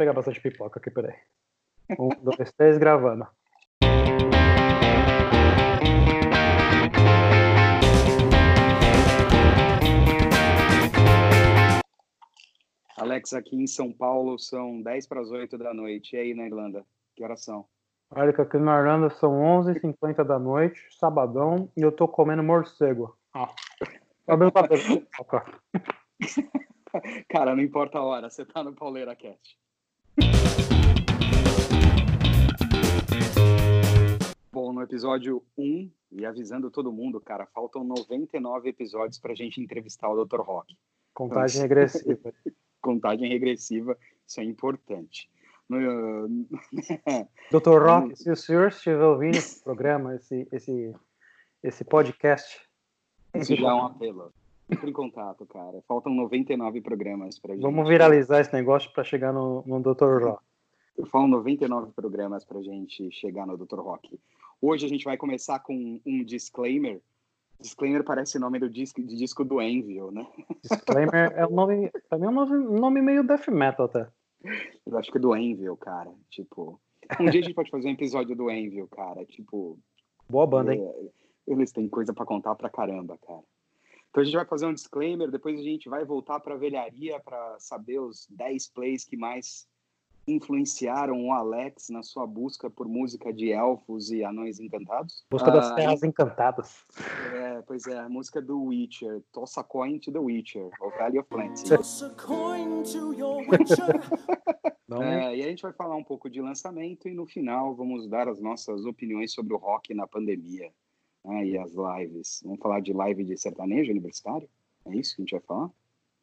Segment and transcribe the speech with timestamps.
[0.00, 1.14] pegar bastante pipoca aqui, peraí.
[1.98, 3.26] Um, dois, três, gravando.
[12.96, 16.16] Alex, aqui em São Paulo são 10 para as 8 da noite.
[16.16, 16.86] E aí na Irlanda?
[17.14, 17.66] Que horas são?
[18.10, 23.14] Olha que aqui na Irlanda são 11h50 da noite, sabadão, e eu tô comendo morcego.
[23.34, 23.54] Ah.
[24.26, 25.06] Cabelo, cabelo.
[27.28, 29.60] Cara, não importa a hora, você tá no Pauleira Cast.
[34.52, 40.08] Bom, no episódio 1, e avisando todo mundo, cara, faltam 99 episódios pra gente entrevistar
[40.08, 40.40] o Dr.
[40.40, 40.76] Rock.
[41.14, 42.32] Contagem regressiva.
[42.80, 45.30] Contagem regressiva, isso é importante.
[45.68, 46.46] No...
[47.52, 47.82] Dr.
[47.82, 50.94] Rock, se o senhor estiver ouvindo esse programa, esse, esse,
[51.62, 52.60] esse podcast.
[53.34, 54.32] Isso já é um apelo.
[54.70, 55.82] Entre em contato, cara.
[55.88, 57.62] Faltam 99 programas pra gente.
[57.62, 60.22] Vamos viralizar esse negócio para chegar no, no Dr.
[60.22, 60.44] Rock.
[61.06, 63.80] Falo 99 programas pra gente chegar no Dr.
[63.80, 64.18] Rock.
[64.60, 67.00] Hoje a gente vai começar com um disclaimer.
[67.58, 70.26] Disclaimer parece o nome do disco, de disco do Envil, né?
[70.62, 74.08] Disclaimer é um nome, também é um nome, nome meio death metal até.
[74.86, 76.10] Eu acho que é do Envil, cara.
[76.30, 76.80] Tipo,
[77.18, 79.24] um dia a gente pode fazer um episódio do Envil, cara.
[79.26, 79.78] Tipo,
[80.28, 80.82] boa banda, hein?
[80.82, 83.42] É, eles têm coisa para contar pra caramba, cara.
[84.10, 87.20] Então a gente vai fazer um disclaimer, depois a gente vai voltar para a velharia
[87.20, 89.68] para saber os 10 plays que mais
[90.26, 95.24] influenciaram o Alex na sua busca por música de elfos e anões encantados.
[95.30, 96.84] Busca das ah, terras encantadas.
[97.32, 101.18] É, pois é, a música do Witcher, Toss a Coin to the Witcher, o Valley
[101.18, 101.68] of Plenty.
[101.68, 104.00] Toss a coin to your Witcher.
[105.02, 108.28] é, e a gente vai falar um pouco de lançamento e no final vamos dar
[108.28, 110.70] as nossas opiniões sobre o rock na pandemia
[111.24, 112.42] né, e as lives.
[112.44, 114.48] Vamos falar de live de sertanejo universitário?
[114.86, 115.70] É isso que a gente vai falar?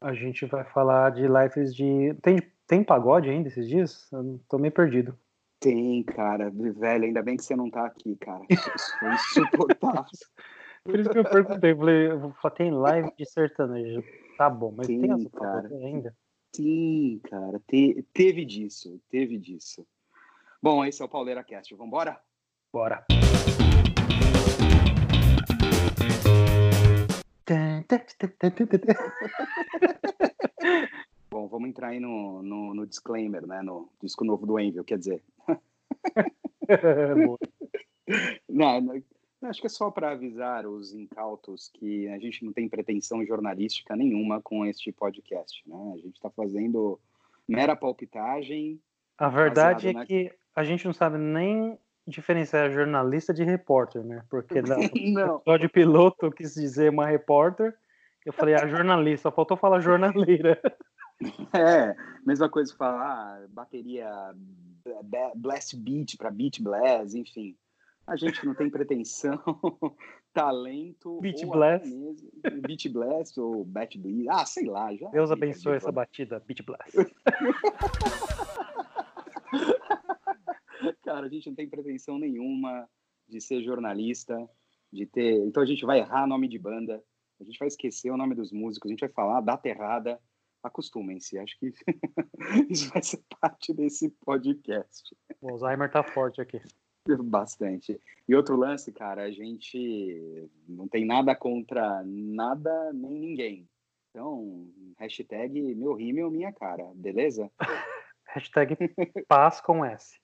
[0.00, 2.14] A gente vai falar de lives de.
[2.22, 4.10] Tem, tem pagode ainda esses dias?
[4.12, 5.18] Eu tô meio perdido.
[5.58, 6.50] Tem, cara.
[6.50, 8.44] Velho, ainda bem que você não tá aqui, cara.
[8.48, 10.04] Isso foi insuportável.
[10.84, 11.74] Por isso que eu perguntei.
[11.74, 12.08] Falei,
[12.56, 14.02] tem live de sertanejo.
[14.36, 16.16] Tá bom, mas tem, tem essa cara, ainda?
[16.54, 17.60] Sim, cara.
[17.66, 19.00] Te, teve disso.
[19.10, 19.86] Teve disso.
[20.62, 21.74] Bom, esse é o Pauleira Cast.
[21.74, 22.20] Vambora?
[22.72, 23.04] Bora.
[31.30, 33.60] Bom, vamos entrar aí no, no, no, disclaimer, né?
[33.62, 35.22] No disco novo do Envil, quer dizer.
[38.48, 39.02] não, não,
[39.42, 43.96] acho que é só para avisar os incautos que a gente não tem pretensão jornalística
[43.96, 45.92] nenhuma com este podcast, né?
[45.94, 47.00] A gente está fazendo
[47.46, 48.80] mera palpitagem.
[49.16, 50.04] A verdade é na...
[50.04, 54.24] que a gente não sabe nem diferenciar jornalista de repórter, né?
[54.30, 57.74] Porque no episódio piloto eu quis dizer uma repórter,
[58.24, 60.60] eu falei a ah, jornalista, só faltou falar jornaleira.
[61.52, 64.08] É, mesma coisa falar ah, bateria
[65.34, 67.56] Blast Beat para Beat Blast, enfim.
[68.06, 69.42] A gente não tem pretensão,
[70.32, 71.20] talento.
[71.20, 71.88] Beat Blast.
[71.88, 72.16] Mesmo,
[72.62, 74.28] Beat Blast ou Bat Bleed.
[74.30, 74.94] Ah, sei lá.
[74.94, 76.96] Já Deus abençoe essa batida, Beat Blast.
[81.04, 82.88] Cara, a gente não tem pretensão nenhuma
[83.28, 84.48] de ser jornalista,
[84.92, 85.44] de ter.
[85.46, 87.02] Então a gente vai errar nome de banda,
[87.40, 90.20] a gente vai esquecer o nome dos músicos, a gente vai falar data errada.
[90.60, 91.72] Acostumem-se, acho que
[92.68, 95.16] isso vai ser parte desse podcast.
[95.40, 96.60] O Alzheimer tá forte aqui.
[97.24, 98.00] Bastante.
[98.28, 103.68] E outro lance, cara, a gente não tem nada contra nada nem ninguém.
[104.10, 104.68] Então,
[104.98, 107.50] hashtag meu rímel, minha cara, beleza?
[108.26, 108.76] hashtag
[109.28, 110.18] paz com S.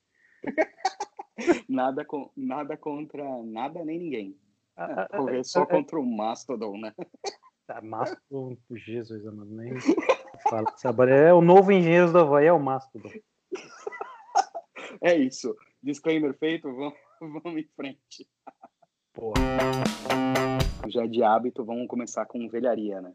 [1.69, 4.37] nada, com, nada contra nada nem ninguém.
[4.77, 6.95] Ah, ah, ah, só contra o Mastodon, né?
[7.69, 9.75] Ah, Mastodon, Jesus, amado, nem
[10.49, 11.11] fala.
[11.11, 13.11] É o novo engenheiro da Havaí, é o Mastodon.
[15.01, 15.55] É isso.
[15.83, 18.27] Disclaimer feito, vamos, vamos em frente.
[19.13, 19.35] Porra.
[20.89, 23.13] Já de hábito, vamos começar com velharia, né?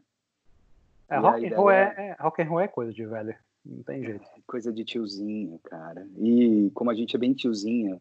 [1.08, 3.36] É, rock, and roll é, é, rock and roll é coisa de velho.
[3.64, 4.24] Não tem jeito.
[4.24, 6.08] É coisa de tiozinho, cara.
[6.18, 8.00] E como a gente é bem tiozinho,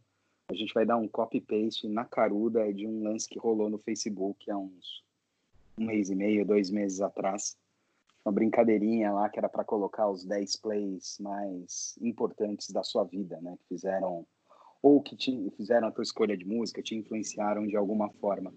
[0.49, 4.49] a gente vai dar um copy-paste na caruda de um lance que rolou no Facebook
[4.49, 5.03] há uns
[5.77, 7.57] um mês e meio, dois meses atrás.
[8.25, 13.39] Uma brincadeirinha lá que era para colocar os 10 plays mais importantes da sua vida,
[13.41, 13.57] né?
[13.57, 14.25] Que fizeram,
[14.81, 18.53] ou que te, fizeram a tua escolha de música, te influenciaram de alguma forma.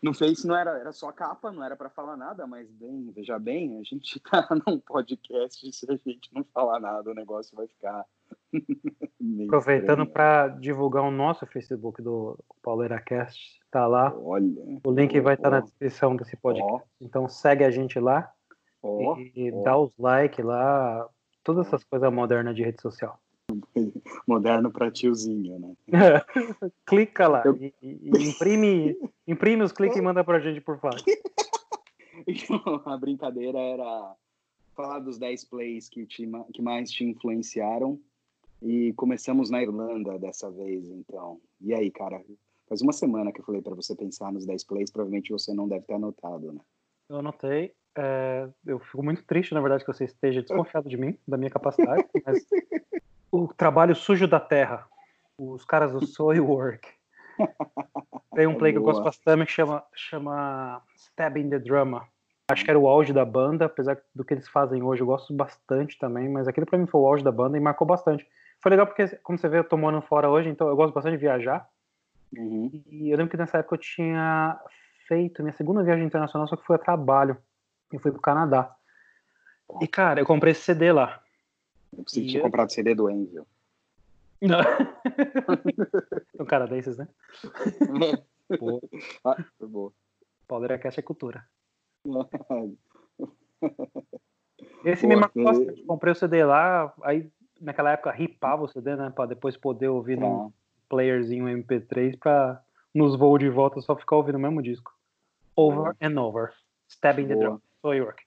[0.00, 3.38] No Face não era, era só capa, não era para falar nada, mas bem, veja
[3.38, 7.66] bem, a gente tá num podcast, se a gente não falar nada, o negócio vai
[7.66, 8.04] ficar.
[9.46, 14.14] Aproveitando para divulgar o nosso Facebook do Pauleira Cast, tá lá.
[14.16, 14.46] Olha.
[14.84, 16.88] O link vai estar tá na descrição desse podcast.
[17.00, 18.30] Então segue a gente lá.
[19.18, 21.08] e, e dá os like lá,
[21.42, 23.18] todas essas coisas modernas de rede social.
[24.26, 25.74] Moderno para tiozinho, né?
[26.86, 27.56] Clica lá eu...
[27.56, 28.96] e, e, imprime,
[29.26, 31.00] imprime os cliques e manda pra gente por favor.
[32.84, 34.14] a brincadeira era
[34.74, 37.98] falar dos 10 plays que, te, que mais te influenciaram.
[38.60, 41.40] E começamos na Irlanda dessa vez, então.
[41.60, 42.20] E aí, cara?
[42.68, 45.68] Faz uma semana que eu falei para você pensar nos 10 plays, provavelmente você não
[45.68, 46.60] deve ter anotado, né?
[47.08, 47.72] Eu anotei.
[47.96, 51.50] É, eu fico muito triste, na verdade, que você esteja desconfiado de mim, da minha
[51.50, 52.46] capacidade, mas
[53.30, 54.86] o trabalho sujo da terra,
[55.38, 56.00] os caras do
[56.44, 56.88] Work.
[58.34, 62.06] Tem um play que eu gosto bastante que chama, chama Stabbing the Drama.
[62.50, 65.34] Acho que era o auge da banda, apesar do que eles fazem hoje, eu gosto
[65.34, 68.26] bastante também, mas aquele pra mim foi o auge da banda e marcou bastante.
[68.60, 71.14] Foi legal porque, como você vê, eu tô morando fora hoje, então eu gosto bastante
[71.14, 71.68] de viajar.
[72.36, 72.70] Uhum.
[72.86, 74.58] E eu lembro que nessa época eu tinha
[75.06, 77.36] feito minha segunda viagem internacional, só que foi a trabalho.
[77.92, 78.74] Eu fui pro Canadá.
[79.80, 81.20] E, cara, eu comprei esse CD lá.
[81.96, 83.46] Eu que tinha comprado CD do Envio.
[84.40, 84.60] Não.
[86.36, 87.08] São canadenses, né?
[88.58, 88.80] boa.
[89.24, 89.92] Ah, foi boa.
[90.46, 91.44] Podercast é cultura.
[94.84, 95.82] Esse Boa, me marcou bastante.
[95.82, 97.30] Comprei o CD lá, aí
[97.60, 99.10] naquela época ripava o CD, né?
[99.14, 100.22] Pra depois poder ouvir tá.
[100.22, 100.52] no
[100.88, 102.62] playerzinho MP3 pra
[102.94, 104.92] nos voos de volta só ficar ouvindo o mesmo disco.
[105.56, 106.52] Over and over.
[106.88, 107.36] Stabbing Boa.
[107.36, 107.60] the drum.
[107.82, 108.22] So York.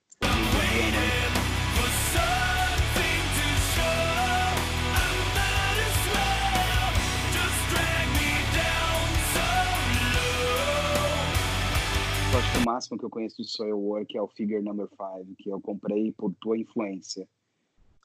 [12.61, 15.59] O máximo que eu conheço de Soil Work é o Figure Number 5, que eu
[15.59, 17.27] comprei por tua influência.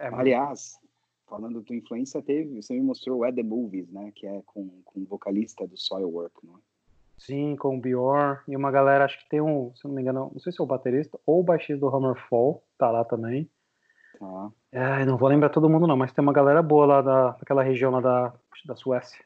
[0.00, 0.78] É, Aliás,
[1.26, 4.12] falando da tua influência, teve, você me mostrou o At The Movies, né?
[4.14, 6.58] Que é com, com o vocalista do Soil Work, não é?
[7.18, 10.30] Sim, com o Bjorn e uma galera, acho que tem um, se não me engano,
[10.32, 13.48] não sei se é o baterista ou o baixista do Hammerfall, tá lá também.
[14.18, 14.52] Tá.
[14.70, 17.62] É, não vou lembrar todo mundo não, mas tem uma galera boa lá da, daquela
[17.62, 18.34] região lá da,
[18.66, 19.24] da Suécia.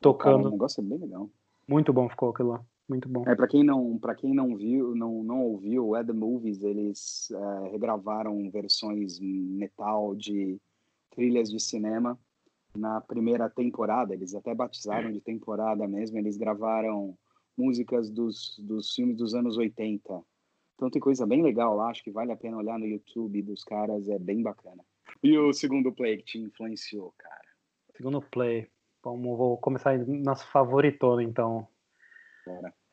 [0.00, 0.38] Tocando.
[0.38, 1.28] Cara, o negócio é bem legal.
[1.68, 2.64] Muito bom ficou aquilo lá.
[2.88, 3.24] Muito bom.
[3.26, 7.30] É, para quem não para quem não viu, não, não ouviu, é The Movies, eles
[7.30, 10.60] é, regravaram versões metal de
[11.10, 12.18] trilhas de cinema
[12.76, 14.12] na primeira temporada.
[14.12, 16.18] Eles até batizaram de temporada mesmo.
[16.18, 17.16] Eles gravaram
[17.56, 20.22] músicas dos, dos filmes dos anos 80.
[20.74, 23.62] Então tem coisa bem legal lá, acho que vale a pena olhar no YouTube dos
[23.62, 24.84] caras, é bem bacana.
[25.22, 27.44] E o segundo play que te influenciou, cara?
[27.96, 28.68] Segundo play.
[29.02, 31.68] Vamos, vou começar nosso favoritona, então.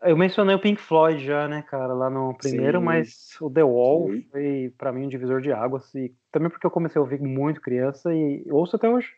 [0.02, 2.86] Eu mencionei o Pink Floyd já, né, cara, lá no primeiro, Sim.
[2.86, 4.22] mas o The Wall Sim.
[4.32, 7.62] foi para mim um divisor de águas e também porque eu comecei a ouvir muito
[7.62, 9.10] criança e ouço até hoje.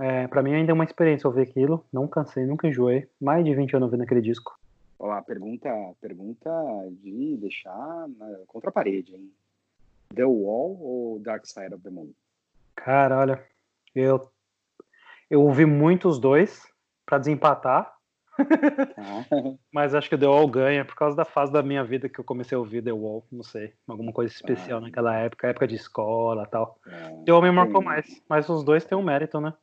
[0.00, 3.08] É, para mim ainda é uma experiência ouvir aquilo, não cansei, nunca enjoei.
[3.20, 4.58] Mais de 20 anos ouvindo aquele disco.
[4.98, 5.68] Ó, pergunta,
[6.00, 6.50] pergunta
[7.02, 9.30] de deixar na, contra a parede, hein?
[10.14, 12.10] The Wall ou Dark Side of the Moon?
[12.74, 13.44] Cara, olha,
[13.94, 14.30] eu
[15.30, 16.62] eu ouvi muito os dois
[17.04, 17.93] para desempatar,
[19.72, 22.24] Mas acho que The Wall ganha por causa da fase da minha vida que eu
[22.24, 25.76] comecei a ouvir The Wall, não sei, alguma coisa especial ah, naquela época, época de
[25.76, 26.78] escola tal.
[26.86, 29.54] É, The Wall me marcou mais, mas os dois têm um mérito, né?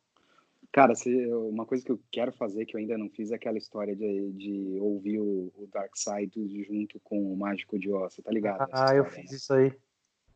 [0.72, 3.58] Cara, se, uma coisa que eu quero fazer que eu ainda não fiz é aquela
[3.58, 8.32] história de, de ouvir o, o Dark Side junto com o Mágico de Oz, tá
[8.32, 8.70] ligado?
[8.72, 9.38] Ah, eu fiz né?
[9.38, 9.74] isso aí.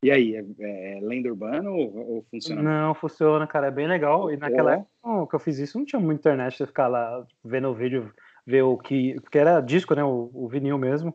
[0.04, 2.62] E aí, é, é lenda urbana ou, ou, funciona?
[2.62, 4.30] Não, funciona, cara, é bem legal.
[4.30, 7.69] E naquela época que eu fiz isso, não tinha muita internet, você ficar lá vendo
[7.69, 8.14] o vídeo
[8.45, 9.19] ver o que.
[9.21, 10.04] Porque era disco, né?
[10.04, 11.14] O, o vinil mesmo.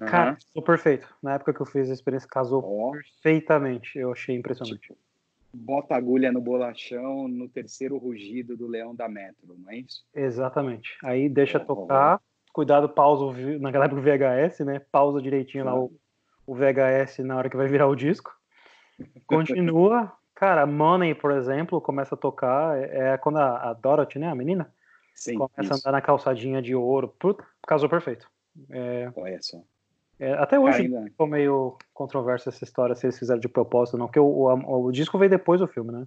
[0.00, 0.06] Uhum.
[0.06, 1.08] Cara, ficou perfeito.
[1.22, 2.92] Na época que eu fiz a experiência, casou oh.
[2.92, 3.98] perfeitamente.
[3.98, 4.80] Eu achei impressionante.
[4.80, 4.98] Tipo,
[5.52, 10.04] bota agulha no bolachão no terceiro rugido do leão da Metro, não é isso?
[10.14, 10.96] Exatamente.
[11.02, 11.64] Aí deixa oh.
[11.64, 12.20] tocar.
[12.52, 13.26] Cuidado, pausa
[13.60, 14.80] naquela época o VHS, né?
[14.90, 15.92] Pausa direitinho lá o,
[16.46, 18.34] o VHS na hora que vai virar o disco.
[19.26, 20.12] Continua.
[20.34, 22.78] Cara, Money, por exemplo, começa a tocar.
[22.78, 24.30] É, é quando a, a Dorothy, né?
[24.30, 24.72] A menina?
[25.16, 25.72] Sim, começa isso.
[25.72, 27.08] a andar na calçadinha de ouro.
[27.18, 28.30] Puta, casou perfeito.
[28.70, 29.60] É, Olha só.
[30.18, 31.04] É, até hoje Ainda.
[31.04, 34.84] ficou meio controverso essa história, se eles fizeram de propósito ou não, porque o, o,
[34.86, 36.06] o, disco veio depois do filme, né?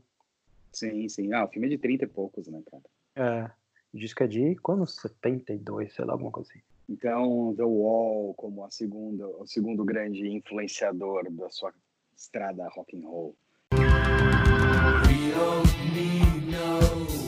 [0.71, 1.33] Sim, sim.
[1.33, 2.83] Ah, o filme é de 30 e poucos, né, cara?
[3.15, 3.51] É.
[3.93, 4.85] O disco é de quando?
[4.87, 6.61] 72, sei lá, alguma coisa assim.
[6.87, 11.71] Então, The Wall como a segunda, o segundo grande influenciador da sua
[12.15, 13.35] estrada rock and roll.
[13.73, 17.18] We don't need no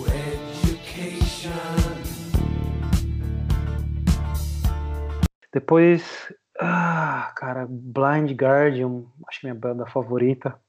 [5.54, 10.60] Depois, ah, cara, Blind Guardian, acho que minha banda favorita.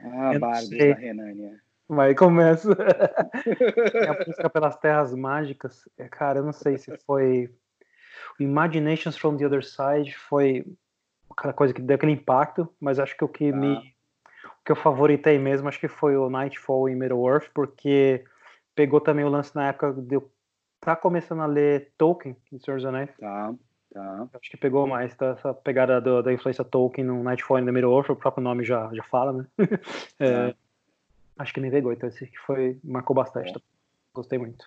[0.00, 1.60] Ah, Bardos da Renânia.
[1.88, 2.70] Mas começa.
[2.72, 5.88] a música pelas Terras Mágicas.
[5.96, 7.50] É, cara, eu não sei se foi.
[8.38, 10.64] Imaginations from the Other Side foi
[11.30, 13.56] aquela coisa que deu aquele impacto, mas acho que o que ah.
[13.56, 13.94] me.
[14.64, 18.24] que eu favoritei mesmo, acho que foi o Nightfall em Middle-earth, porque
[18.78, 20.30] pegou também o lance na época de eu
[20.80, 23.10] tá começando a ler Tolkien em Senhor dos Anéis.
[23.18, 23.52] Tá,
[23.92, 24.28] tá.
[24.32, 27.72] Acho que pegou mais tá, essa pegada do, da influência Tolkien no Nightfall e no
[27.72, 29.46] Middle-earth, o próprio nome já, já fala, né?
[30.20, 30.54] é,
[31.36, 33.52] acho que me pegou, então esse que foi, marcou bastante.
[33.52, 33.60] Tá?
[34.14, 34.64] Gostei muito.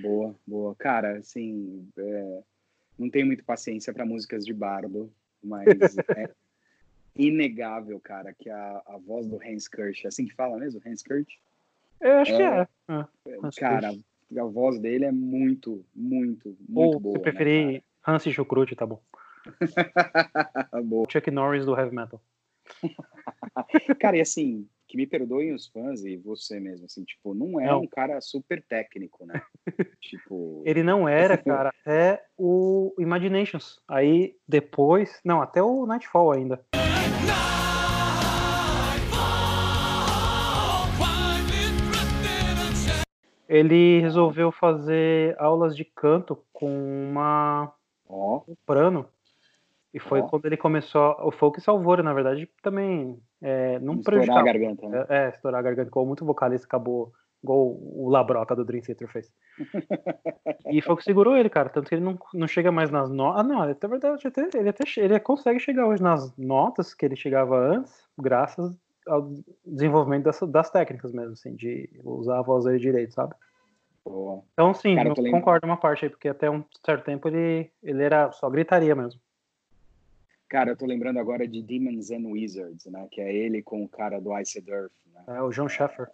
[0.00, 0.76] Boa, boa.
[0.76, 2.42] Cara, assim, é,
[2.96, 5.66] não tenho muita paciência para músicas de bardo, mas
[6.16, 6.30] é
[7.16, 11.02] inegável, cara, que a, a voz do Hans Kirsch, é assim que fala mesmo, Hans
[11.02, 11.40] Kirsch?
[12.02, 12.66] Eu acho é, que é.
[12.90, 13.50] é.
[13.58, 13.92] Cara,
[14.36, 17.12] a voz dele é muito, muito, muito Ou, boa.
[17.12, 19.00] Se né, preferir né, Hans Chucrute, tá bom.
[20.84, 21.06] boa.
[21.10, 22.20] Chuck Norris do Heavy Metal.
[24.00, 27.66] cara, e assim, que me perdoem os fãs e você mesmo, assim, tipo, não é
[27.66, 27.82] não.
[27.82, 29.40] um cara super técnico, né?
[30.00, 30.62] tipo.
[30.66, 33.80] Ele não era, cara, até o Imaginations.
[33.86, 35.20] Aí depois.
[35.24, 36.64] Não, até o Nightfall ainda.
[43.52, 46.70] Ele resolveu fazer aulas de canto com
[47.10, 47.70] uma
[48.08, 48.40] oh.
[48.48, 49.06] um prano.
[49.92, 50.26] E foi oh.
[50.26, 51.14] quando ele começou.
[51.20, 54.88] O folk salvou, na verdade, também é, não Estourar a garganta.
[54.88, 55.06] Né?
[55.06, 57.12] É, é, estourar a garganta, como muito vocalista acabou,
[57.44, 59.30] igual o Labroca do Dream Theater fez.
[60.72, 61.68] e foi o que segurou ele, cara.
[61.68, 63.42] Tanto que ele não, não chega mais nas notas.
[63.42, 67.16] Ah, não, até verdade, até, ele até ele consegue chegar hoje nas notas que ele
[67.16, 68.74] chegava antes, graças
[69.06, 69.32] ao
[69.64, 73.34] desenvolvimento das, das técnicas mesmo, assim, de usar a voz dele direito, sabe?
[74.04, 74.42] Boa.
[74.52, 78.02] Então, sim, Cara, eu concordo uma parte aí, porque até um certo tempo ele, ele
[78.02, 79.20] era só gritaria mesmo.
[80.48, 83.08] Cara, eu tô lembrando agora de Demons and Wizards, né?
[83.10, 85.22] Que é ele com o cara do Ice Earth, né?
[85.28, 86.10] É, o John Sheffer.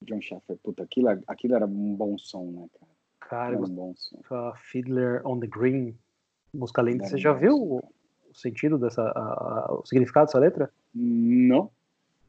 [0.00, 0.56] John Sheffer.
[0.62, 2.92] Puta, aquilo, aquilo era um bom som, né, cara?
[3.20, 4.20] Cara, um bom som.
[4.56, 5.96] Fiddler on the Green,
[6.52, 7.04] música linda.
[7.04, 7.78] Você já viu o,
[8.30, 10.70] o, sentido dessa, a, a, o significado dessa letra?
[10.94, 11.70] Não.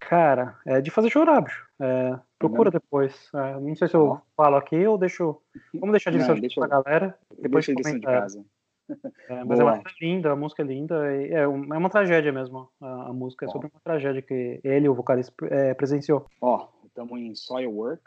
[0.09, 1.67] Cara, é de fazer chorar, bicho.
[1.79, 2.73] É, procura uhum.
[2.73, 3.29] depois.
[3.33, 5.41] É, não sei se eu falo aqui ou deixo.
[5.73, 7.17] Vamos deixar de lição de pra galera.
[7.39, 8.45] Depois deixa de casa.
[9.27, 9.61] É, mas Boa.
[9.61, 11.11] é uma música linda, a música é linda.
[11.11, 12.69] É, é uma tragédia mesmo.
[12.79, 16.27] A, a música é sobre uma tragédia que ele, o vocalista, é, presenciou.
[16.39, 18.03] Ó, estamos em Soilwork,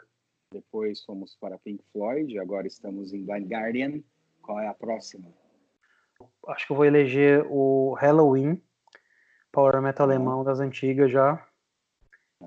[0.53, 4.01] depois fomos para Pink Floyd, agora estamos em Guardian.
[4.41, 5.27] Qual é a próxima?
[6.47, 8.61] Acho que eu vou eleger o Halloween,
[9.51, 11.45] Power Metal alemão das antigas já.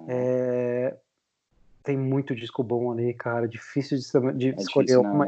[0.09, 0.97] É,
[1.83, 3.47] tem muito disco bom ali, cara.
[3.49, 5.27] Difícil de, de é escolher difícil, uma.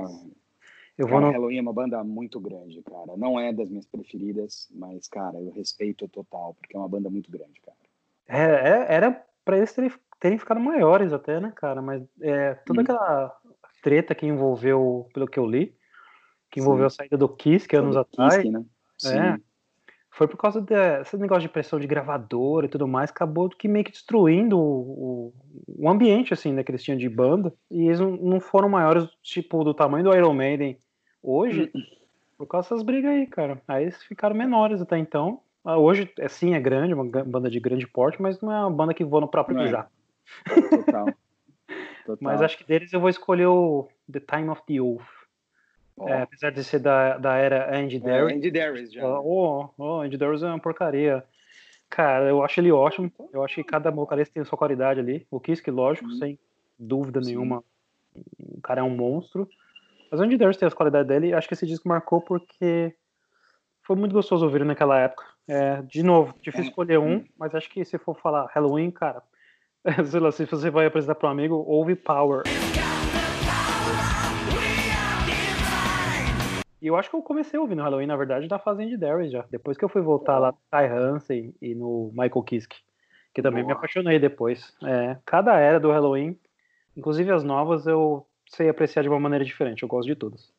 [0.97, 1.33] Eu vou cara, no...
[1.33, 3.17] Halloween é uma banda muito grande, cara.
[3.17, 7.31] Não é das minhas preferidas, mas, cara, eu respeito total, porque é uma banda muito
[7.31, 7.77] grande, cara.
[8.29, 9.11] É, é, era
[9.45, 11.83] para eles terem, terem, ficado maiores até, né, cara?
[11.83, 12.83] Mas é, toda hum.
[12.85, 13.37] aquela
[13.83, 15.77] treta que envolveu, pelo que eu li,
[16.51, 16.95] que envolveu Sim.
[16.95, 18.37] a saída do Kiss, que anos atrás.
[18.37, 18.65] Kiss, né?
[19.05, 19.54] É,
[20.15, 23.85] foi por causa desse negócio de pressão de gravador e tudo mais, acabou que meio
[23.85, 25.35] que destruindo o,
[25.67, 29.65] o, ambiente, assim, né, que eles tinham de banda, e eles não, foram maiores, tipo,
[29.65, 30.79] do tamanho do Iron Maiden
[31.21, 31.83] hoje, hum.
[32.39, 33.61] por causa dessas brigas aí, cara.
[33.67, 35.41] Aí eles ficaram menores até então.
[35.65, 38.71] Ah, hoje, é, sim, é grande, uma banda de grande porte, mas não é uma
[38.71, 39.69] banda que voa no próprio é.
[39.69, 39.91] jato.
[40.71, 41.07] Total.
[42.07, 42.19] Total.
[42.21, 45.24] Mas acho que deles eu vou escolher o The Time of the Wolf.
[45.97, 46.09] Oh.
[46.09, 48.33] É, apesar de ser da, da era Andy Darius.
[48.33, 49.21] É, Andy Darius já.
[49.21, 51.25] Oh, oh, Andy Darius é uma porcaria.
[51.89, 53.13] Cara, eu acho ele ótimo.
[53.33, 55.27] Eu acho que cada vocalista tem a sua qualidade ali.
[55.31, 56.17] O Kiss, lógico, uhum.
[56.17, 56.39] sem
[56.79, 57.31] dúvida Sim.
[57.31, 57.63] nenhuma,
[58.39, 59.49] o cara é um monstro.
[60.11, 61.33] Mas o Andy Darius tem as qualidades dele.
[61.33, 62.95] Acho que esse disco marcou porque
[63.83, 65.25] foi muito gostoso ouvir naquela época.
[65.47, 66.69] É, de novo, difícil é.
[66.69, 69.23] escolher um, mas acho que se for falar Halloween, cara,
[70.07, 72.43] sei lá, se você vai apresentar para um amigo, ouve Power.
[76.85, 79.47] E eu acho que eu comecei ouvindo Halloween, na verdade, da Fazenda de Darius já.
[79.51, 82.77] Depois que eu fui voltar lá no Ty Hansen e no Michael Kiske,
[83.33, 83.73] que também Boa.
[83.73, 84.77] me apaixonei depois.
[84.83, 86.39] É, cada era do Halloween,
[86.95, 89.83] inclusive as novas, eu sei apreciar de uma maneira diferente.
[89.83, 90.53] Eu gosto de todas.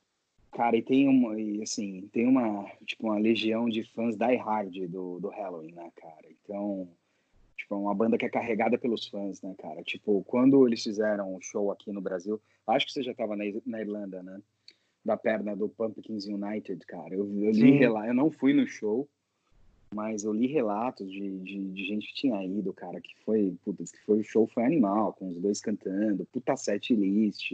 [0.52, 4.74] Cara, e tem uma, e assim, tem uma, tipo, uma legião de fãs die hard
[4.88, 6.26] do, do Halloween, né, cara?
[6.44, 6.90] Então,
[7.56, 9.84] tipo, é uma banda que é carregada pelos fãs, né, cara?
[9.84, 13.44] Tipo, quando eles fizeram um show aqui no Brasil, acho que você já estava na,
[13.64, 14.42] na Irlanda, né?
[15.06, 17.14] Da perna do Pumpkins United, cara.
[17.14, 19.08] Eu, eu li relatos, eu não fui no show,
[19.94, 23.92] mas eu li relatos de, de, de, gente que tinha ido, cara, que foi, putz,
[23.92, 27.54] que foi o show foi animal, com os dois cantando, puta set list,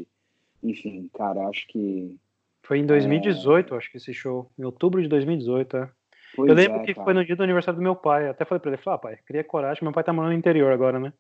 [0.63, 2.17] enfim, cara, acho que
[2.63, 3.77] foi em 2018, é...
[3.77, 5.89] acho que esse show, em outubro de 2018, é.
[6.34, 7.03] Pois eu lembro é, que cara.
[7.03, 8.29] foi no dia do aniversário do meu pai.
[8.29, 9.84] Até falei pra ele, falei, ah, pai, cria coragem.
[9.84, 11.12] Meu pai tá morando no interior agora, né?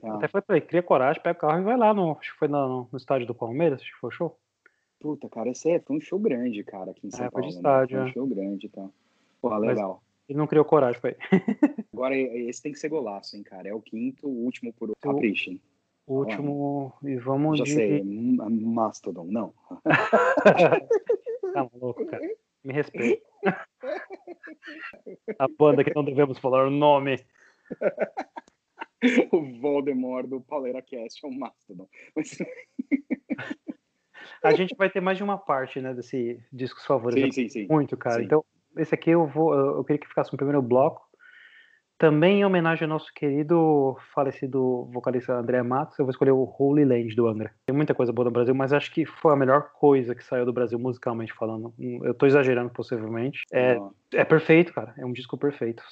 [0.00, 0.16] Tá.
[0.16, 2.18] Até falei pra ele, cria coragem, pega o carro e vai lá no.
[2.18, 4.40] Acho que foi no, no estádio do Palmeiras, acho que foi o show.
[5.02, 7.44] Puta, cara, esse é, foi um show grande, cara, aqui em São é, Paulo.
[7.44, 8.02] Foi de estádio, né?
[8.02, 8.12] Foi um é.
[8.12, 8.88] show grande e tá.
[9.42, 9.58] tal.
[9.58, 10.00] Legal.
[10.00, 11.16] Mas Ele não criou coragem pra ir.
[11.92, 13.68] Agora, esse tem que ser golaço, hein, cara.
[13.68, 15.58] É o quinto, o último por Capricho.
[16.06, 17.74] O último, e vamos Já de...
[17.74, 19.52] sei, Mastodon, não.
[21.52, 22.22] tá maluco, cara.
[22.62, 23.26] Me respeita.
[25.36, 27.18] A banda que não devemos falar o nome.
[29.32, 31.88] o Voldemort do Pauleira Cast é o Mastodon.
[32.14, 32.38] Mas...
[34.42, 37.34] A gente vai ter mais de uma parte, né, desse discos favoritos.
[37.34, 37.66] Sim, sim, sim.
[37.70, 38.18] Muito, cara.
[38.18, 38.24] Sim.
[38.24, 38.44] Então,
[38.76, 39.54] esse aqui eu vou.
[39.54, 41.02] Eu queria que ficasse no primeiro bloco.
[41.98, 46.84] Também em homenagem ao nosso querido falecido vocalista André Matos, eu vou escolher o Holy
[46.84, 47.54] Land do Angra.
[47.64, 50.44] Tem muita coisa boa no Brasil, mas acho que foi a melhor coisa que saiu
[50.44, 51.72] do Brasil musicalmente falando.
[51.78, 53.44] Eu tô exagerando possivelmente.
[53.52, 53.78] É,
[54.14, 54.92] é perfeito, cara.
[54.98, 55.84] É um disco perfeito.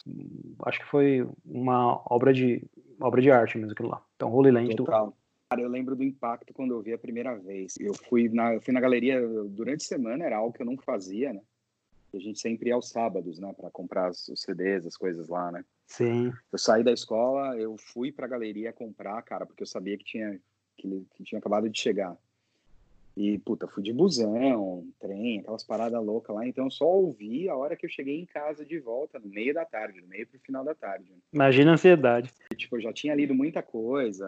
[0.64, 2.60] Acho que foi uma obra de
[3.00, 4.02] obra de arte mesmo aquilo lá.
[4.16, 5.14] Então, Holy Land do Total.
[5.50, 7.74] Cara, eu lembro do impacto quando eu vi a primeira vez.
[7.80, 10.78] Eu fui na, eu fui na galeria durante a semana, era algo que eu não
[10.78, 11.40] fazia, né?
[12.14, 15.64] A gente sempre ia aos sábados, né, para comprar os CDs, as coisas lá, né?
[15.88, 16.32] Sim.
[16.52, 20.40] Eu saí da escola, eu fui pra galeria comprar, cara, porque eu sabia que tinha
[20.76, 22.16] que, que tinha acabado de chegar.
[23.20, 26.46] E, puta, fui de busão, trem, aquelas paradas loucas lá.
[26.46, 29.52] Então, eu só ouvi a hora que eu cheguei em casa de volta, no meio
[29.52, 31.12] da tarde, no meio pro final da tarde.
[31.30, 32.32] Imagina a ansiedade.
[32.50, 34.26] E, tipo, eu já tinha lido muita coisa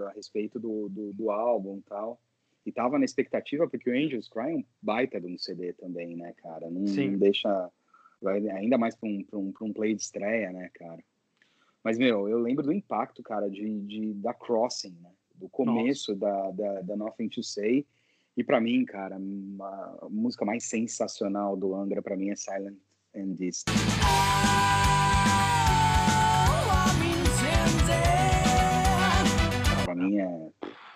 [0.00, 2.20] a respeito do, do, do álbum e tal.
[2.66, 6.14] E tava na expectativa, porque o Angels Cry é um baita de um CD também,
[6.14, 6.68] né, cara?
[6.68, 7.70] Não, não deixa.
[8.20, 11.02] vai- Ainda mais pra um, pra, um, pra um play de estreia, né, cara?
[11.82, 15.10] Mas, meu, eu lembro do impacto, cara, de, de, da Crossing, né?
[15.36, 17.86] Do começo da, da, da Nothing to Say.
[18.36, 22.76] E pra mim, cara, a música mais sensacional do Angra, pra mim, é Silent
[23.14, 23.74] and Distant.
[29.84, 30.48] Pra mim é.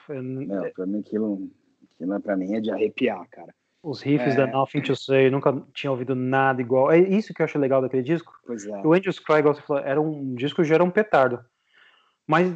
[0.09, 1.49] Meu, pra mim aquilo,
[1.95, 3.55] aquilo pra mim é de arrepiar, cara.
[3.83, 4.37] Os riffs É.
[4.37, 6.91] da Nothing to Say, eu nunca tinha ouvido nada igual.
[6.93, 8.33] É isso que eu acho legal daquele disco.
[8.47, 8.77] Pois é.
[8.85, 11.43] O Angels Cry, igual você falou, era um disco que já era um petardo.
[12.27, 12.55] Mas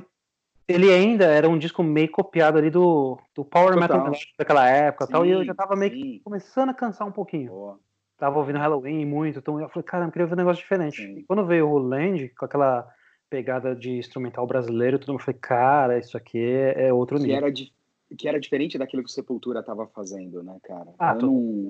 [0.68, 3.98] ele ainda era um disco meio copiado ali do, do Power Total.
[4.04, 6.20] Metal daquela época e tal, e eu Sim, já tava meio que sim.
[6.24, 7.50] começando a cansar um pouquinho.
[7.50, 7.80] Boa.
[8.16, 10.96] Tava ouvindo Halloween muito, então eu falei, caramba, eu queria ouvir um negócio diferente.
[11.02, 11.18] Sim.
[11.18, 12.88] E quando veio o Land, com aquela
[13.28, 17.36] pegada de instrumental brasileiro, todo mundo falei, cara, isso aqui é, outro Que nível.
[17.38, 17.72] era, di-
[18.16, 20.92] que era diferente daquilo que o Sepultura tava fazendo, né, cara?
[20.98, 21.68] Ah, eu tô- não.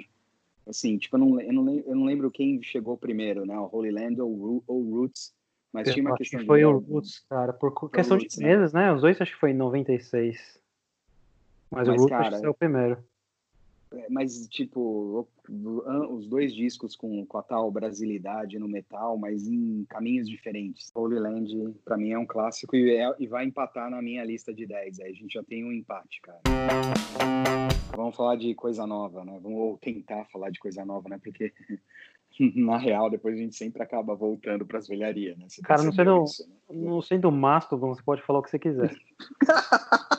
[0.67, 3.59] Assim, tipo, eu não, eu, não, eu não lembro quem chegou primeiro, né?
[3.59, 5.35] O Holy Land ou, ou Roots.
[5.75, 8.37] Mas tinha uma acho questão que de- foi o Roots, cara, por o questão Roots,
[8.37, 8.57] de né?
[8.57, 8.93] meses, né?
[8.93, 10.63] Os dois acho que foi em 96.
[11.69, 13.05] Mas, o Mas, Roots acho cara, que saiu primeiro.
[13.93, 19.49] É, Mas, tipo, o- os dois discos com, com a tal brasilidade no metal, mas
[19.49, 20.93] em caminhos diferentes.
[20.95, 24.55] Holy Land, pra mim, é um clássico e, é- e vai empatar na minha lista
[24.55, 25.01] de 10.
[25.01, 26.41] Aí a gente já tem um empate, cara.
[27.97, 29.39] Vamos falar de coisa nova, né?
[29.43, 31.19] Vamos ou tentar falar de coisa nova, né?
[31.23, 31.53] Porque,
[32.57, 35.47] na real, depois a gente sempre acaba voltando pras velharias, né?
[35.49, 36.57] Você Cara, não sendo- isso, né?
[36.71, 38.95] Não sendo Mastodon, você pode falar o que você quiser.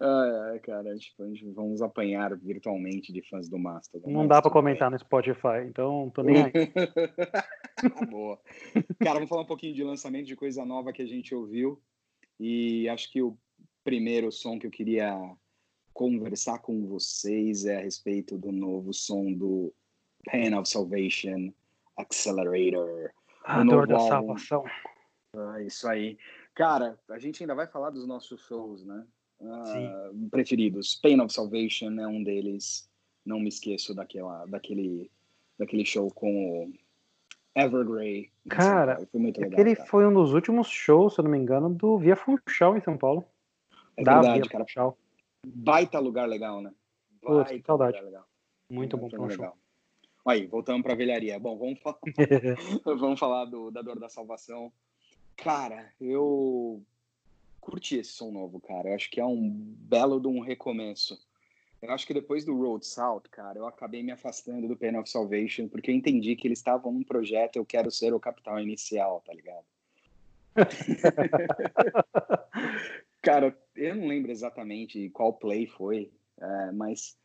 [0.00, 4.10] Ah, é, cara, tipo, a gente vamos apanhar virtualmente de fãs do Mastodon.
[4.10, 4.50] Não dá bem.
[4.50, 6.52] comentar no Spotify, então tô nem aí.
[8.10, 8.38] Boa.
[8.98, 11.80] Cara, vamos falar um pouquinho de lançamento de coisa nova que a gente ouviu.
[12.38, 13.38] E acho que o
[13.84, 15.16] primeiro som que eu queria
[15.92, 19.72] conversar com vocês é a respeito do novo som do
[20.24, 21.52] Pen of Salvation
[21.96, 23.10] Accelerator.
[23.44, 24.08] A dor da álbum.
[24.08, 24.64] salvação.
[25.36, 26.16] Ah, isso aí.
[26.54, 29.04] Cara, a gente ainda vai falar dos nossos shows, né?
[29.42, 30.98] Ah, preferidos.
[31.02, 32.88] Pain of Salvation é um deles.
[33.24, 35.10] Não me esqueço daquela, daquele,
[35.58, 36.72] daquele show com o
[37.54, 38.30] Evergrey.
[38.48, 39.52] Cara, foi muito legal.
[39.54, 39.88] Aquele cara.
[39.88, 42.96] foi um dos últimos shows, se eu não me engano, do Via Funchal em São
[42.96, 43.24] Paulo.
[43.96, 44.64] É da verdade, Via cara.
[44.64, 44.98] Funchal.
[45.46, 46.72] Baita lugar legal, né?
[47.20, 48.00] Putz, que Baita saudade.
[48.00, 48.26] legal.
[48.70, 49.40] Muito bom Foi pra um show.
[49.40, 49.58] legal.
[50.26, 51.38] Aí, voltamos pra velharia.
[51.38, 51.98] Bom, vamos falar,
[52.84, 54.72] vamos falar do, da Dor da Salvação.
[55.36, 56.82] Cara, eu
[57.60, 58.88] curti esse som novo, cara.
[58.88, 61.20] Eu acho que é um belo de um recomeço.
[61.82, 65.10] Eu acho que depois do Road South, cara, eu acabei me afastando do Pain of
[65.10, 69.22] Salvation, porque eu entendi que eles estavam num projeto Eu Quero Ser o Capital Inicial,
[69.26, 69.64] tá ligado?
[73.20, 76.10] Cara, eu não lembro exatamente qual play foi,
[76.40, 77.18] é, mas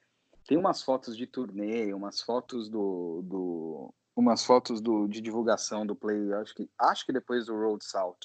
[0.49, 5.95] tem umas fotos de turnê, umas fotos do, do umas fotos do, de divulgação do
[5.95, 8.17] play, acho que acho que depois do Road South,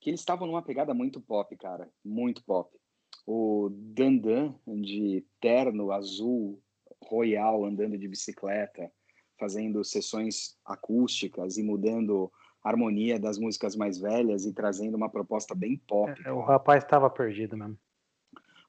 [0.00, 2.70] que eles estavam numa pegada muito pop, cara, muito pop.
[3.26, 6.62] O Dandan de terno azul
[7.02, 8.88] royal andando de bicicleta,
[9.36, 12.30] fazendo sessões acústicas e mudando
[12.62, 16.12] a harmonia das músicas mais velhas e trazendo uma proposta bem pop.
[16.24, 17.76] É, o rapaz estava perdido mesmo.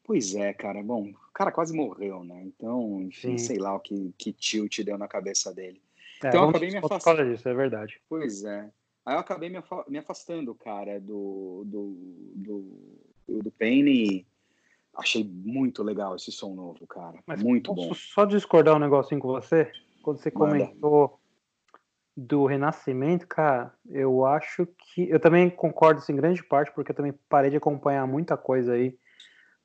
[0.06, 0.82] Pois é, cara.
[0.84, 2.44] Bom, o cara quase morreu, né?
[2.44, 3.46] Então, enfim, Sim.
[3.46, 5.82] sei lá o que, que tilt deu na cabeça dele.
[6.24, 7.26] É, então eu acabei me afastando.
[7.26, 8.00] disso, é verdade.
[8.08, 8.70] Pois é.
[9.06, 11.96] Aí eu acabei me afastando, cara, do, do,
[13.28, 14.26] do, do e
[14.96, 17.20] achei muito legal esse som novo, cara.
[17.26, 17.94] Mas muito bom.
[17.94, 19.72] Só discordar um negocinho com você?
[20.02, 21.20] Quando você comentou
[22.16, 25.10] do Renascimento, cara, eu acho que.
[25.10, 28.98] Eu também concordo em grande parte, porque eu também parei de acompanhar muita coisa aí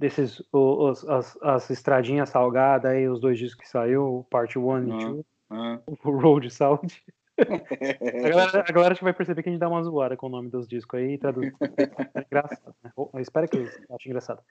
[0.01, 0.43] desses.
[0.51, 5.05] Os, as, as estradinhas salgadas aí, os dois discos que saiu, parte 1 e 2,
[5.51, 5.83] uhum.
[6.05, 7.05] o Road Sound.
[7.39, 10.51] a, galera, a galera vai perceber que a gente dá uma zoada com o nome
[10.51, 11.53] dos discos aí e traduz.
[12.15, 12.91] É engraçado, né?
[12.97, 14.43] Eu espero que eles achem engraçado.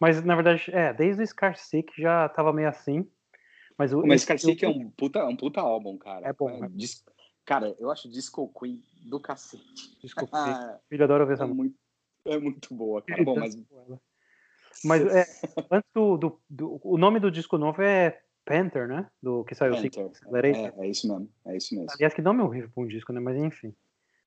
[0.00, 3.06] Mas, na verdade, é, desde o Scar Sick já tava meio assim.
[3.76, 6.28] Mas o mas Scar Sick é um puta, um puta álbum, cara.
[6.28, 6.50] É bom.
[6.50, 7.04] É, é dis...
[7.44, 9.98] Cara, eu acho Disco Queen do cacete.
[10.00, 10.54] Disco Queen.
[10.88, 11.76] Filho adora ver essa é muito,
[12.26, 13.24] é muito boa, cara.
[13.24, 13.56] Bom, mas...
[14.84, 15.26] Mas é,
[15.70, 19.06] antes do, do, do, O nome do disco novo é Panther, né?
[19.22, 20.10] Do que saiu Panther.
[20.44, 21.28] É, é isso mesmo.
[21.46, 21.90] É isso mesmo.
[21.92, 23.20] Aliás, que nome horrível pra um disco, né?
[23.20, 23.74] Mas enfim.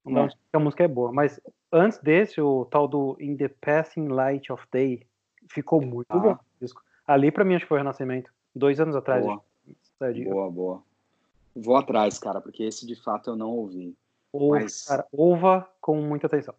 [0.06, 0.30] Não é.
[0.54, 1.12] a música é boa.
[1.12, 1.40] Mas
[1.72, 5.06] antes desse, o tal do In the Passing Light of Day
[5.50, 6.20] ficou muito ah.
[6.20, 6.38] bom.
[6.60, 6.82] Disco.
[7.06, 8.32] Ali, pra mim, acho que foi o Renascimento.
[8.56, 9.24] Dois anos atrás.
[9.24, 9.44] Boa,
[10.00, 10.50] boa.
[10.50, 10.84] boa.
[11.56, 13.96] Vou atrás, cara, porque esse de fato eu não ouvi.
[14.32, 14.86] Ouva, Mas...
[14.86, 16.56] cara, ouva com muita atenção.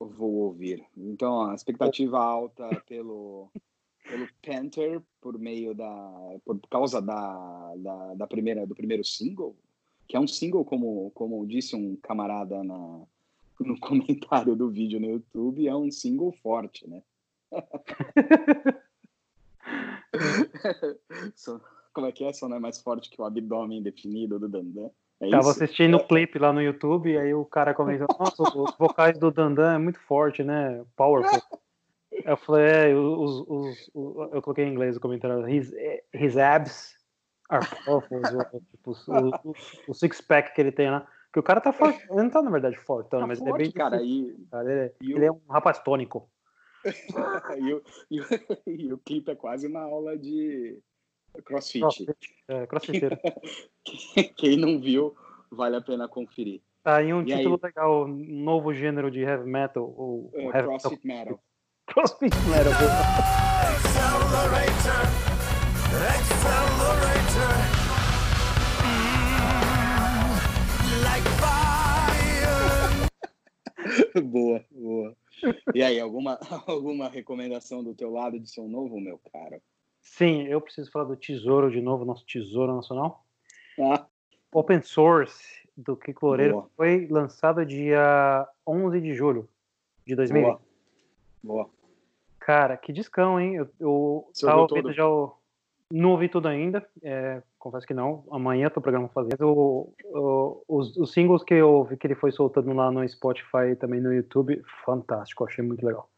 [0.00, 0.84] Vou ouvir.
[0.96, 3.50] Então, a expectativa alta pelo,
[4.02, 6.38] pelo Panther por meio da.
[6.44, 9.54] por causa da, da, da, primeira, do primeiro single,
[10.08, 13.02] que é um single, como, como disse um camarada na,
[13.60, 17.02] no comentário do vídeo no YouTube, é um single forte, né?
[21.92, 22.32] como é que é?
[22.32, 24.90] Só não é mais forte que o abdômen definido do Dandan.
[25.20, 25.62] É Tava isso?
[25.62, 29.30] assistindo o clipe lá no YouTube e aí o cara comentou, nossa, os vocais do
[29.30, 30.82] Dandan é muito forte, né?
[30.96, 31.40] Powerful.
[32.24, 35.72] Eu falei, é, os, os, os, eu coloquei em inglês o comentário, his,
[36.14, 36.94] his abs
[37.50, 38.20] are powerful,
[38.70, 39.54] tipo, o,
[39.88, 41.06] o, six-pack que ele tem lá.
[41.32, 43.62] Que o cara tá forte, ele não tá na verdade fortão, tá mas forte, ele
[43.62, 46.28] é bem cara, e, cara, ele, é, ele é um rapaz tônico.
[47.58, 48.24] e, o, e, o,
[48.66, 50.80] e o clipe é quase uma aula de
[51.44, 51.80] crossfit.
[51.80, 52.16] crossfit.
[52.48, 53.18] É, crossfiteiro.
[54.36, 55.14] Quem não viu,
[55.50, 56.60] vale a pena conferir.
[56.82, 57.68] Tá aí um e título aí?
[57.68, 59.92] legal, um novo gênero de heavy metal.
[59.96, 61.24] Ou, uh, heavy crossfit metal.
[61.24, 61.40] metal.
[61.86, 62.72] Crossfit metal.
[64.30, 65.04] Accelerator,
[66.08, 67.54] accelerator.
[68.84, 69.10] Mm,
[71.04, 71.60] like fire.
[74.30, 75.16] boa, boa.
[75.74, 79.60] E aí, alguma, alguma recomendação do teu lado de som novo, meu cara?
[80.00, 83.24] Sim, eu preciso falar do Tesouro de novo, nosso Tesouro Nacional.
[83.78, 84.06] Ah.
[84.52, 86.70] Open Source do Kiko Loureiro Boa.
[86.76, 89.48] foi lançado dia 11 de julho
[90.06, 90.46] de 2020.
[90.46, 90.60] Boa.
[91.42, 91.70] Boa.
[92.38, 93.56] Cara, que discão, hein?
[93.56, 95.36] Eu, eu tava ouvindo já o...
[95.92, 98.24] Não ouvi tudo ainda, é, confesso que não.
[98.30, 99.42] Amanhã tô programando fazer.
[99.42, 103.72] O, o, os, os singles que eu vi que ele foi soltando lá no Spotify
[103.72, 106.08] e também no YouTube, fantástico, achei muito legal.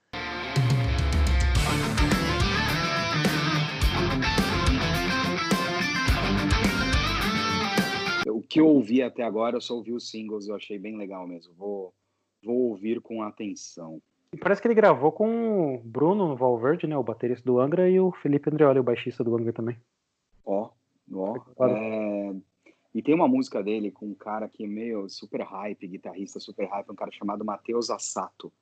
[8.53, 11.55] Que eu ouvi até agora, eu só ouvi os singles, eu achei bem legal mesmo.
[11.55, 11.95] Vou,
[12.45, 13.99] vou ouvir com atenção.
[14.39, 18.13] Parece que ele gravou com o Bruno Valverde, né, o baterista do Angra, e o
[18.13, 19.79] Felipe Andreoli, o baixista do Angra também.
[20.45, 20.69] Ó,
[21.15, 21.67] ó.
[21.67, 22.35] É...
[22.95, 26.69] E tem uma música dele com um cara que é meio super hype, guitarrista super
[26.69, 28.53] hype, um cara chamado Matheus Assato.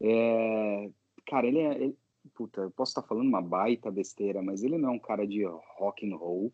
[0.00, 0.90] É...
[1.24, 1.74] Cara, ele é.
[1.76, 1.96] Ele...
[2.34, 5.44] Puta, eu posso estar falando uma baita besteira, mas ele não é um cara de
[5.78, 6.52] rock and roll,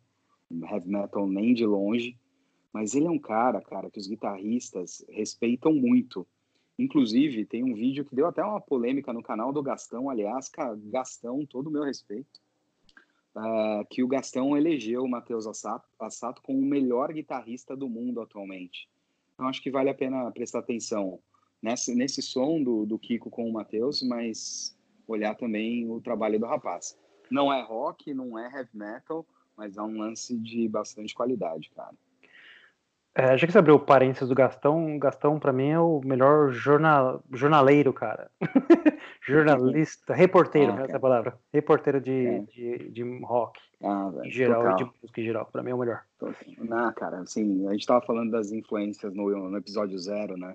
[0.70, 2.18] heavy metal nem de longe.
[2.76, 6.26] Mas ele é um cara, cara, que os guitarristas respeitam muito.
[6.78, 10.50] Inclusive, tem um vídeo que deu até uma polêmica no canal do Gastão, aliás,
[10.90, 12.38] Gastão, todo o meu respeito,
[13.34, 18.20] uh, que o Gastão elegeu o Matheus Assato, Assato como o melhor guitarrista do mundo
[18.20, 18.90] atualmente.
[19.32, 21.18] Então, acho que vale a pena prestar atenção
[21.62, 24.76] nesse, nesse som do, do Kiko com o Matheus, mas
[25.08, 26.94] olhar também o trabalho do rapaz.
[27.30, 31.96] Não é rock, não é heavy metal, mas é um lance de bastante qualidade, cara.
[33.18, 37.24] É, já que você abriu parênteses do Gastão, Gastão para mim é o melhor jornal,
[37.32, 38.30] jornaleiro, cara.
[39.26, 41.38] Jornalista, reporteiro, ah, essa é a palavra.
[41.52, 42.38] Reporteiro de, é.
[42.40, 44.74] de, de, rock ah, em geral total.
[44.74, 45.46] e de música em geral.
[45.46, 46.02] Para mim é o melhor.
[46.58, 50.54] Não, cara, assim, a gente tava falando das influências no, no episódio zero, né?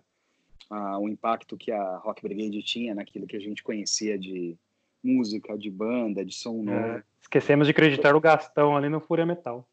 [0.70, 4.56] Ah, o impacto que a Rock Brigade tinha naquilo que a gente conhecia de
[5.04, 6.64] música, de banda, de som é.
[6.64, 7.04] novo.
[7.20, 9.68] Esquecemos de acreditar o Gastão ali no Fúria Metal.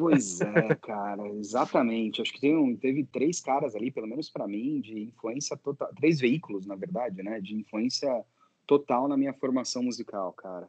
[0.00, 2.22] Pois é, cara, exatamente.
[2.22, 5.90] Acho que tem um, teve três caras ali, pelo menos para mim, de influência total,
[5.94, 8.24] três veículos, na verdade, né, de influência
[8.66, 10.66] total na minha formação musical, cara.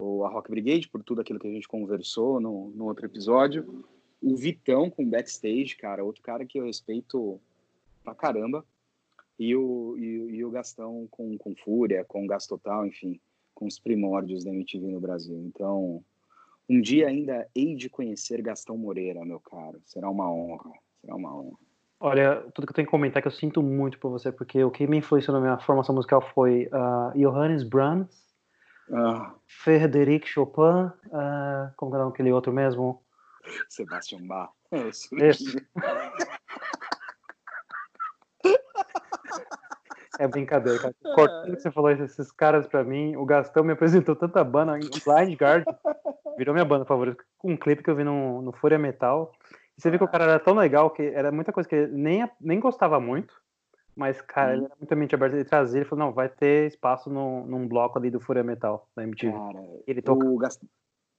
[0.00, 3.84] O a Rock Brigade, por tudo aquilo que a gente conversou no, no outro episódio,
[4.22, 7.40] o Vitão com backstage, cara, outro cara que eu respeito
[8.04, 8.64] pra caramba.
[9.40, 13.20] E o, e, e o Gastão com, com Fúria, com Gas Total, enfim,
[13.54, 15.36] com os primórdios da MTV no Brasil.
[15.46, 16.04] Então,
[16.68, 19.80] um dia ainda hei de conhecer Gastão Moreira, meu caro.
[19.84, 21.56] Será uma honra, será uma honra.
[22.00, 24.62] Olha, tudo que eu tenho que comentar é que eu sinto muito por você, porque
[24.62, 28.08] o que me influenciou na minha formação musical foi uh, Johannes Brahms,
[28.92, 33.02] Ah, Frederic Chopin, uh, como era aquele outro mesmo?
[33.68, 34.50] Sebastian Bach.
[34.70, 35.56] É, isso.
[40.18, 40.94] É brincadeira, cara.
[41.14, 44.78] Cortando que você falou esses caras pra mim, o Gastão me apresentou tanta banda, o
[44.78, 45.64] Blind Guard
[46.38, 49.32] virou minha banda favorita, com um clipe que eu vi no, no Fúria Metal.
[49.76, 51.92] E você vê que o cara era tão legal que era muita coisa que ele
[51.92, 53.34] nem, nem gostava muito,
[53.94, 55.36] mas, cara, ele era muito mente aberta.
[55.36, 58.88] Ele trazia, ele falou, não, vai ter espaço no, num bloco ali do Fúria Metal,
[58.94, 59.32] da MTV.
[59.32, 60.24] Cara, Ele toca.
[60.24, 60.68] o, Gastão,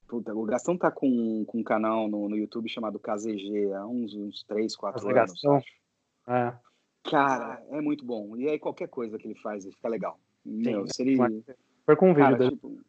[0.08, 4.14] puta, o Gastão tá com, com um canal no, no YouTube chamado KZG há uns,
[4.14, 5.32] uns 3, 4 Fazer anos.
[5.32, 5.56] Gastão.
[5.56, 5.80] acho.
[6.26, 6.54] É,
[7.04, 8.36] Cara, é muito bom.
[8.36, 10.18] E aí qualquer coisa que ele faz, ele fica legal.
[10.44, 11.32] Meu, se ele, mas
[11.84, 12.80] foi com um vídeo cara, tipo,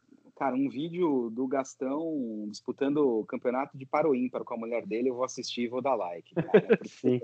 [0.41, 5.09] cara, um vídeo do Gastão disputando o campeonato de paro ímpar com a mulher dele,
[5.11, 6.79] eu vou assistir e vou dar like, cara.
[6.87, 7.21] Sim.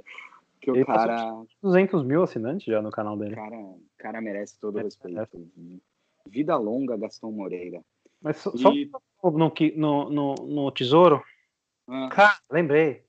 [0.53, 3.34] Porque o cara, 200 mil assinantes já no canal dele.
[3.34, 3.58] cara,
[3.97, 5.49] cara merece todo o É, respeito.
[6.27, 7.82] Vida longa, Gastão Moreira.
[8.21, 8.91] Mas só, só E-
[9.23, 11.23] no, que- no, no, no Tesouro,
[11.88, 13.03] Ah, Cara, lembrei.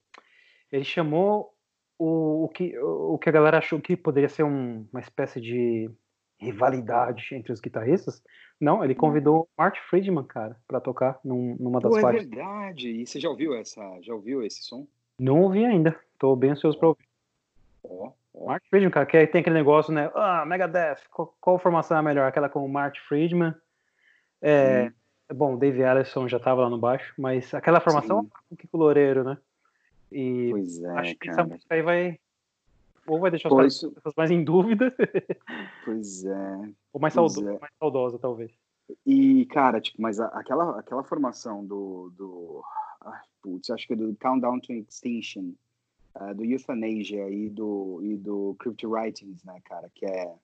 [0.73, 1.53] Ele chamou
[1.99, 5.91] o, o, que, o que a galera achou que poderia ser um- uma espécie de
[6.41, 8.23] rivalidade entre os guitarristas.
[8.61, 12.27] Não, ele convidou o Mark Friedman, cara, pra tocar num- numa das pô, é faixas.
[12.27, 12.89] verdade.
[12.91, 13.81] E você já ouviu essa?
[14.03, 14.87] Já ouviu esse som?
[15.19, 15.99] Não ouvi ainda.
[16.19, 17.05] Tô bem ansioso pra ouvir.
[17.85, 18.47] Ó, ó.
[18.47, 20.11] Mark Friedman, cara, que aí tem aquele negócio, né?
[20.15, 22.27] Ah, Megadeth, qual, qual formação é a melhor?
[22.27, 23.55] Aquela com o Mark Friedman.
[24.43, 24.91] É,
[25.35, 28.31] Bom, o Dave Allison já tava lá no baixo, mas aquela formação Sim.
[28.51, 29.37] é o Kiko Loureiro, né?
[30.11, 31.49] E Pois é, acho que essa cara.
[31.49, 32.19] música aí vai.
[33.09, 34.95] Ou vai deixar isso- as pessoas mais em dúvida,
[35.85, 36.71] Pois é.
[36.93, 37.59] ou mais, Pois é.
[37.59, 38.53] mais saudosa, talvez.
[39.07, 42.11] E, cara, tipo, mas aquela, aquela formação do.
[42.17, 42.63] do
[43.05, 45.53] ai, putz, acho que é do Countdown to Extinction,
[46.15, 49.91] ah, do Euthanasia e do, e do Crypt Writings, né, cara?
[49.95, 50.35] Que é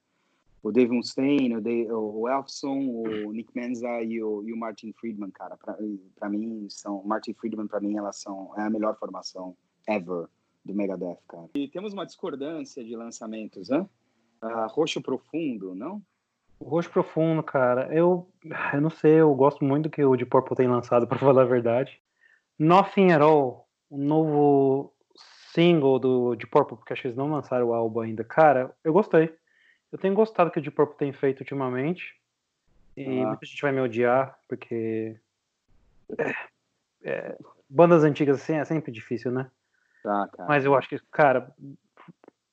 [0.63, 4.93] o Dave Mustaine, o, Dave, o Elfson, o Nick Menza e o, e o Martin
[4.93, 5.57] Friedman, cara.
[5.57, 5.77] Pra,
[6.15, 7.03] pra mim, são.
[7.05, 8.53] Martin Friedman, pra mim, elas são.
[8.59, 9.57] É a melhor formação
[9.89, 10.27] ever
[10.65, 11.49] do Megadeth, cara.
[11.55, 13.87] E temos uma discordância de lançamentos, né?
[14.41, 16.03] Ah, Roxo Profundo, não?
[16.59, 18.29] O Roxo Profundo, cara, eu,
[18.73, 21.43] eu não sei, eu gosto muito do que o de Purple tem lançado, pra falar
[21.43, 22.01] a verdade.
[22.59, 24.93] Nothing at All, o novo
[25.53, 28.25] single do de Purple, porque acho que eles não lançaram o álbum ainda.
[28.25, 29.35] Cara, eu gostei.
[29.93, 32.15] Eu tenho gostado do que o de Purple tem feito ultimamente.
[32.97, 33.27] E Ah.
[33.29, 35.17] muita gente vai me odiar, porque.
[36.19, 36.35] é,
[37.03, 39.51] é, bandas antigas assim é sempre difícil, né?
[40.05, 40.47] Tá, cara.
[40.47, 41.51] Mas eu acho que, cara,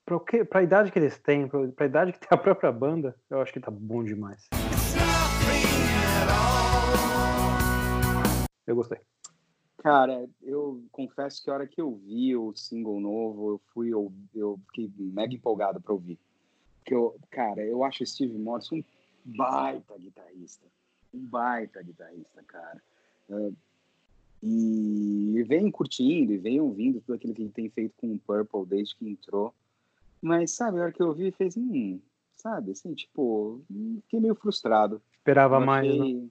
[0.05, 3.13] pra, que, pra idade que eles têm, pra, pra idade que tem a própria banda,
[3.29, 4.49] eu acho que tá bom demais.
[8.65, 8.99] Eu gostei.
[9.79, 14.13] Cara, eu confesso que a hora que eu vi o single novo, eu fui, eu,
[14.33, 16.17] eu fiquei mega empolgado pra ouvir.
[16.77, 18.83] Porque eu, cara, eu acho Steve Morrison um
[19.25, 20.65] baita guitarrista.
[21.13, 22.81] Um baita guitarrista, cara.
[23.29, 23.51] É,
[24.43, 28.65] e venho curtindo e venho ouvindo tudo aquilo que ele tem feito com o Purple
[28.65, 29.53] desde que entrou.
[30.21, 31.99] Mas, sabe, a hora que eu vi, fez, hum,
[32.33, 33.61] sabe, assim, tipo,
[34.03, 35.01] fiquei meio frustrado.
[35.17, 36.27] Esperava mais, né?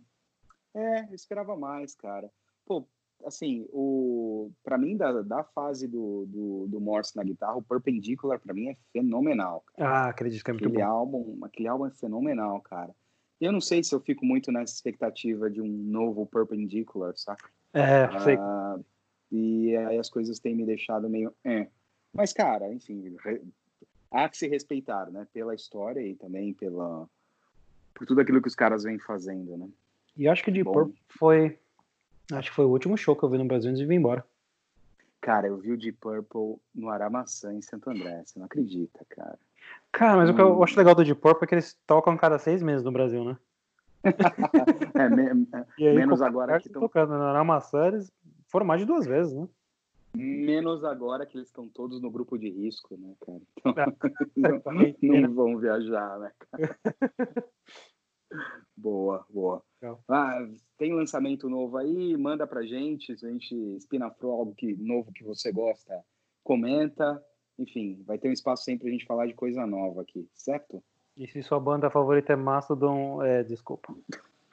[0.75, 2.31] É, eu esperava mais, cara.
[2.65, 2.87] Pô,
[3.25, 8.39] assim, o para mim da, da fase do, do, do Morse na guitarra, o Perpendicular
[8.39, 9.65] pra mim é fenomenal.
[9.77, 9.91] Cara.
[9.91, 10.89] Ah, aquele disco é muito Aquele bom.
[10.89, 12.95] álbum, aquele álbum é fenomenal, cara.
[13.41, 17.51] Eu não sei se eu fico muito nessa expectativa de um novo Perpendicular, saca?
[17.73, 18.37] É, sei.
[18.37, 18.79] Ah,
[19.31, 21.33] e aí as coisas têm me deixado meio.
[21.45, 21.69] É.
[22.13, 23.43] Mas, cara, enfim, re-
[24.11, 25.27] há que se respeitar, né?
[25.33, 27.09] Pela história e também pela.
[27.95, 29.69] Por tudo aquilo que os caras vêm fazendo, né?
[30.17, 30.73] E acho que de bom.
[30.73, 31.59] Purple foi.
[32.33, 34.25] Acho que foi o último show que eu vi no Brasil antes de vir embora.
[35.21, 38.23] Cara, eu vi o Deep Purple no Aramaçã, em Santo André.
[38.25, 39.39] Você não acredita, cara.
[39.93, 40.63] Cara, mas o que eu Hum.
[40.63, 43.37] acho legal do Deep Purple é que eles tocam cada seis meses no Brasil, né?
[44.95, 47.11] É, me- aí, Menos agora que eles tão- tocando.
[47.11, 48.11] Na Aramaçã, eles
[48.49, 49.49] foram mais de duas vezes, né?
[50.13, 53.41] menos agora que eles estão todos no grupo de risco, né, cara?
[53.57, 53.75] Então,
[54.57, 55.21] É, também, não, né?
[55.29, 56.77] não vão viajar, né, cara?
[58.77, 59.63] boa, boa.
[60.09, 60.39] Ah,
[60.77, 65.23] tem lançamento novo aí, manda pra gente, se a gente espinafrou algo que, novo que
[65.23, 66.03] você gosta,
[66.43, 67.23] comenta.
[67.59, 70.83] Enfim, vai ter um espaço sempre pra gente falar de coisa nova aqui, certo?
[71.21, 73.95] E se sua banda favorita é Mastodon, é, desculpa.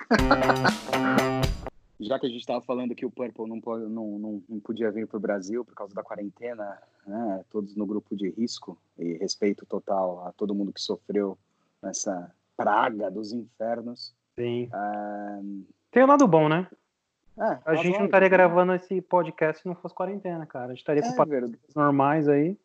[1.97, 4.91] já que a gente estava falando que o Purple não, pode, não, não, não podia
[4.91, 9.13] vir para o Brasil por causa da quarentena, né, todos no grupo de risco, e
[9.13, 11.38] respeito total a todo mundo que sofreu
[11.82, 14.13] nessa praga dos infernos.
[14.36, 14.69] Sim.
[15.89, 16.67] Tem um lado bom, né?
[17.39, 20.65] É, a gente não estaria gravando esse podcast se não fosse quarentena, cara.
[20.65, 21.58] A gente estaria é, com verdade.
[21.73, 22.58] normais aí.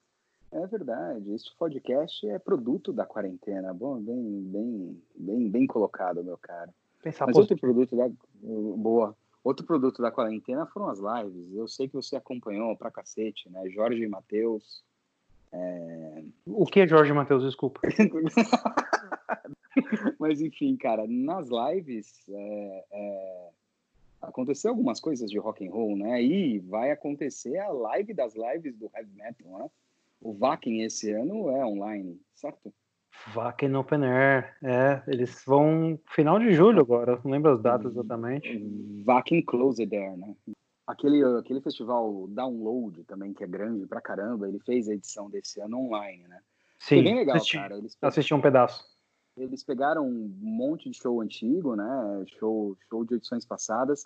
[0.52, 1.32] É verdade.
[1.32, 3.72] Esse podcast é produto da quarentena.
[3.72, 6.68] Bom, bem, bem, bem, bem colocado, meu cara.
[7.02, 8.10] Pensar Mas outro produto da
[8.42, 11.54] boa, outro produto da quarentena foram as lives.
[11.54, 13.66] Eu sei que você acompanhou pra cacete, né?
[13.70, 14.84] Jorge e Matheus.
[15.50, 16.22] É...
[16.46, 17.44] O que é Jorge e Matheus?
[17.44, 17.80] Desculpa.
[20.20, 23.48] Mas enfim, cara, nas lives é, é,
[24.20, 26.22] aconteceu algumas coisas de rock and roll, né?
[26.22, 29.70] E vai acontecer a live das lives do heavy metal, né?
[30.22, 32.72] O Vakin esse ano é online, certo?
[33.34, 39.02] Vakin Open Air, é, eles vão final de julho agora, não lembro as datas exatamente.
[39.04, 40.34] Vakin Closed Air, né?
[40.86, 45.60] Aquele, aquele festival Download também, que é grande pra caramba, ele fez a edição desse
[45.60, 46.40] ano online, né?
[46.78, 47.78] Sim, Foi bem legal, assisti, cara.
[47.78, 48.84] Eles assisti um pedaço.
[49.36, 52.24] Eles pegaram um monte de show antigo, né?
[52.38, 54.02] Show, show de edições passadas,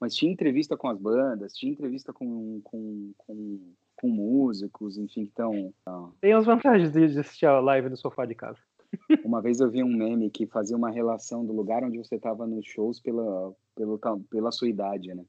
[0.00, 5.72] mas tinha entrevista com as bandas, tinha entrevista com, com, com com músicos, enfim, então.
[6.20, 8.58] Tem as vantagens de assistir a live no sofá de casa.
[9.24, 12.46] Uma vez eu vi um meme que fazia uma relação do lugar onde você estava
[12.46, 13.98] nos shows pela, pelo,
[14.30, 15.24] pela sua idade, né?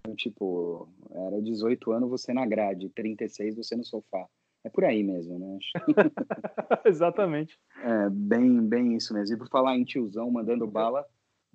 [0.00, 4.26] Então, tipo, era 18 anos você na grade, 36 você no sofá.
[4.64, 5.58] É por aí mesmo, né?
[6.84, 7.58] Exatamente.
[7.82, 9.34] É, bem, bem isso mesmo.
[9.34, 11.04] E por falar em tiozão mandando bala,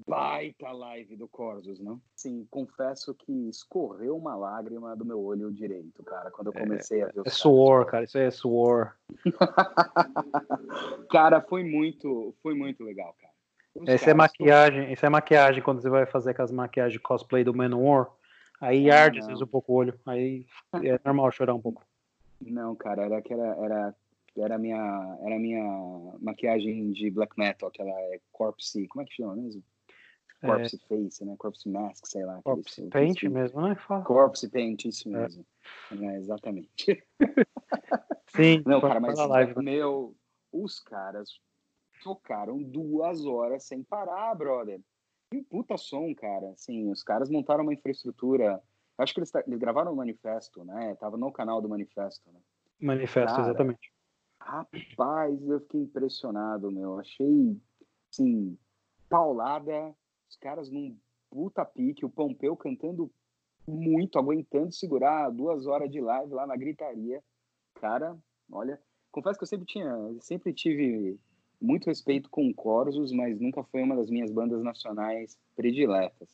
[0.05, 2.01] baita live do Corsos, não?
[2.15, 7.01] Sim, confesso que escorreu uma lágrima do meu olho direito, cara, quando eu é, comecei
[7.01, 8.93] é, a ver os É suor, cara, isso aí é suor.
[11.09, 13.33] cara, foi muito, foi muito legal, cara.
[13.85, 18.09] Essa é maquiagem, isso é maquiagem quando você vai fazer aquelas maquiagens cosplay do Manowar,
[18.59, 21.85] aí ah, arde às vezes um pouco o olho, aí é normal chorar um pouco.
[22.41, 23.95] Não, cara, era que era, era
[24.39, 25.63] era minha era minha
[26.19, 29.63] maquiagem de black metal, aquela é corpse, como é que chama mesmo?
[30.41, 30.87] Corpse é...
[30.87, 31.35] Face, né?
[31.37, 32.41] Corpse Mask, sei lá.
[32.43, 33.33] Corpse aquele, Paint aquele...
[33.33, 33.75] mesmo, né?
[33.75, 34.03] Fala.
[34.03, 35.11] Corpse Paint, isso é.
[35.21, 35.45] mesmo.
[35.91, 36.05] É.
[36.05, 37.03] É, exatamente.
[38.35, 38.63] Sim.
[38.65, 39.61] Não, cara, mas live, né?
[39.63, 40.15] meu,
[40.51, 41.39] os caras
[42.03, 44.79] tocaram duas horas sem parar, brother.
[45.31, 46.51] Que puta som, cara.
[46.51, 48.61] Assim, os caras montaram uma infraestrutura.
[48.97, 50.95] Acho que eles, eles gravaram o um manifesto, né?
[50.99, 52.39] Tava no canal do manifesto, né?
[52.79, 53.91] Manifesto, cara, exatamente.
[54.39, 56.99] Rapaz, eu fiquei impressionado, meu.
[56.99, 57.59] Achei,
[58.11, 58.57] assim,
[59.09, 59.93] paulada
[60.29, 60.95] os caras num
[61.29, 63.11] puta pique, o Pompeu cantando
[63.67, 67.21] muito, aguentando segurar duas horas de live lá na gritaria.
[67.75, 68.17] Cara,
[68.51, 68.79] olha,
[69.11, 71.19] confesso que eu sempre tinha, sempre tive
[71.59, 76.29] muito respeito com Corsos, mas nunca foi uma das minhas bandas nacionais prediletas.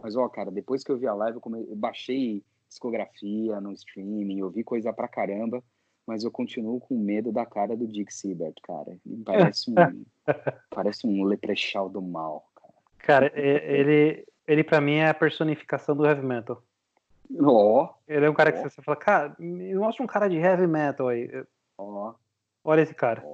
[0.00, 1.66] Mas, ó, cara, depois que eu vi a live, eu, come...
[1.66, 5.62] eu baixei discografia no streaming, eu vi coisa pra caramba,
[6.06, 8.98] mas eu continuo com medo da cara do Dick Siebert, cara.
[9.06, 10.04] Ele parece um,
[10.70, 12.46] parece um leprechal do mal.
[13.06, 16.60] Cara, ele, ele pra mim é a personificação do heavy metal.
[17.40, 17.84] Ó.
[17.84, 18.52] Oh, ele é um cara oh.
[18.52, 21.30] que você fala, cara, me mostra um cara de heavy metal aí.
[21.78, 22.10] Ó.
[22.10, 22.14] Oh.
[22.64, 23.24] Olha esse cara.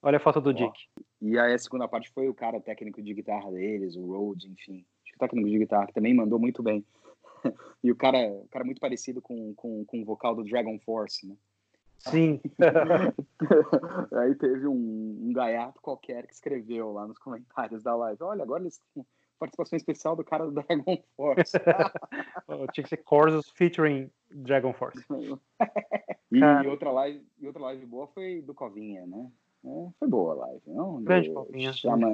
[0.00, 0.78] Olha a foto do Dick.
[1.20, 4.86] E aí a segunda parte foi o cara técnico de guitarra deles, o Rhodes, enfim.
[5.02, 6.86] Acho que o técnico de guitarra também mandou muito bem.
[7.82, 11.26] e o cara, o cara muito parecido com, com, com o vocal do Dragon Force,
[11.26, 11.34] né?
[11.98, 12.40] Sim.
[14.12, 18.22] aí teve um, um gaiato qualquer que escreveu lá nos comentários da live.
[18.22, 18.80] Olha, agora eles
[19.38, 21.52] participação especial do cara do Dragon Force.
[22.72, 25.04] Tinha que ser Corsos featuring Dragon Force.
[26.32, 29.30] e, e, outra live, e outra live boa foi do Covinha, né?
[29.64, 31.02] É, foi boa a live, não?
[31.02, 31.72] Grande Covinha.
[31.72, 32.08] Chama...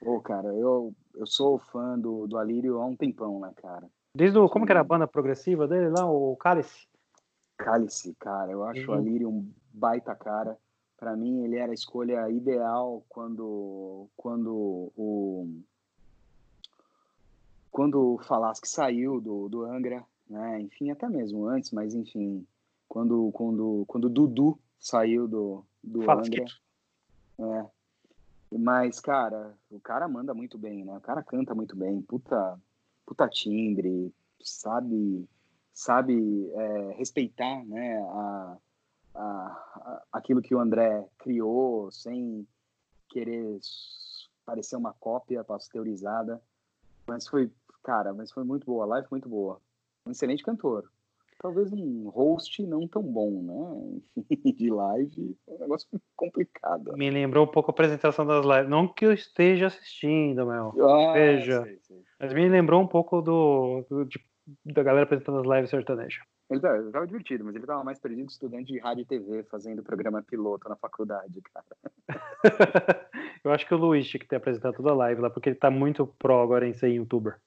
[0.00, 3.88] Pô, cara, eu, eu sou fã do, do Alírio há um tempão, né, cara?
[4.14, 6.86] Desde o, como que era a banda progressiva dele lá, o Cálice?
[7.56, 8.96] Cálice, cara, eu acho uhum.
[8.96, 10.56] o Alírio um baita cara.
[10.96, 15.62] Para mim, ele era a escolha ideal quando, quando o
[17.70, 20.60] quando o Falasque saiu do, do Angra, né?
[20.60, 22.46] Enfim, até mesmo antes, mas enfim,
[22.88, 26.44] quando quando quando o Dudu saiu do do Angra,
[27.38, 27.66] é.
[28.50, 30.96] Mas cara, o cara manda muito bem, né?
[30.96, 32.58] O cara canta muito bem, puta
[33.04, 35.28] puta timbre, sabe
[35.78, 38.56] sabe é, respeitar né, a,
[39.14, 42.44] a, a, aquilo que o André criou sem
[43.08, 43.60] querer
[44.44, 46.42] parecer uma cópia pasteurizada.
[47.06, 47.48] Mas foi,
[47.88, 49.58] cara, mas foi muito boa, a live foi muito boa.
[50.06, 50.84] Um excelente cantor.
[51.40, 54.00] talvez um host não tão bom, né?
[54.14, 56.92] Enfim, de live, é um negócio complicado.
[56.98, 58.68] Me lembrou um pouco a apresentação das lives.
[58.68, 60.74] Não que eu esteja assistindo, Mel.
[60.82, 61.62] Ah, Veja.
[61.62, 62.02] Sei, sei.
[62.20, 64.22] Mas me lembrou um pouco do, do de,
[64.66, 66.22] da galera apresentando as lives sertanejas.
[66.50, 70.22] Ele estava divertido, mas ele estava mais perdido estudante de rádio e TV, fazendo programa
[70.22, 71.76] piloto na faculdade, cara.
[73.44, 75.56] eu acho que o Luiz tinha que ter apresentado toda a live lá, porque ele
[75.56, 77.38] tá muito pro agora em ser youtuber.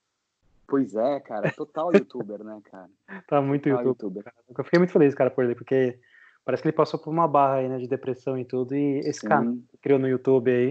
[0.72, 2.90] Pois é, cara, total youtuber, né, cara?
[3.28, 4.24] Tá muito total youtuber.
[4.24, 4.58] youtuber.
[4.58, 6.00] Eu fiquei muito feliz, cara, por ele, porque
[6.46, 9.20] parece que ele passou por uma barra aí, né, de depressão e tudo, e esse
[9.20, 9.66] Sim.
[9.70, 10.70] que criou no YouTube aí,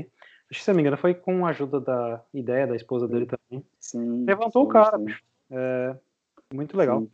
[0.51, 3.27] acho que se não me engano, foi com a ajuda da ideia da esposa dele
[3.27, 3.63] também.
[3.79, 4.25] Sim.
[4.25, 5.23] Levantou sim, o cara, bicho.
[5.51, 5.95] É,
[6.55, 7.03] muito legal.
[7.03, 7.11] Sim.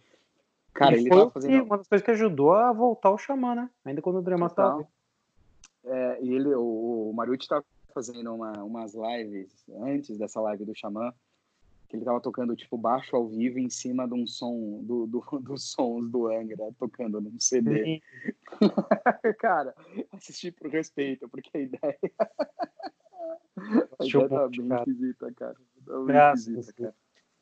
[0.73, 1.65] Cara, ele, ele foi fazendo...
[1.65, 3.69] uma das coisas que ajudou a voltar o Xamã, né?
[3.85, 4.87] Ainda quando o Drema estava.
[5.85, 10.77] É, e ele, o, o Maruti estava fazendo uma, umas lives antes dessa live do
[10.77, 11.13] Xamã,
[11.87, 15.21] que ele tava tocando tipo baixo ao vivo em cima de um som do, do
[15.41, 18.03] dos sons do Angra tocando num CD.
[19.39, 19.75] cara,
[20.13, 21.99] assisti por respeito, porque a ideia,
[24.01, 24.83] a ideia tá bem cara.
[24.83, 25.57] esquisita, cara.
[25.87, 26.95] Tá bem esquisita, cara.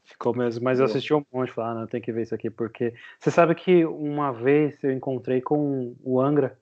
[0.06, 2.92] Ficou mesmo, mas eu assisti um monte, ah, não, tem que ver isso aqui, porque
[3.18, 6.58] você sabe que uma vez eu encontrei com o Angra,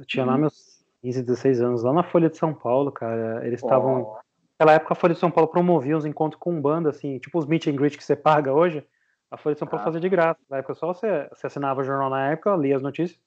[0.00, 0.28] eu tinha hum.
[0.28, 4.31] lá meus 15, 16 anos, lá na Folha de São Paulo, cara, eles estavam oh
[4.62, 7.46] Naquela época a Folha de São Paulo promovia uns encontros com banda, assim, tipo os
[7.46, 8.86] meet and greet que você paga hoje,
[9.28, 9.84] a Folha de São Paulo ah.
[9.86, 10.38] fazia de graça.
[10.48, 13.20] Na época só você, você assinava o jornal na época, lia as notícias.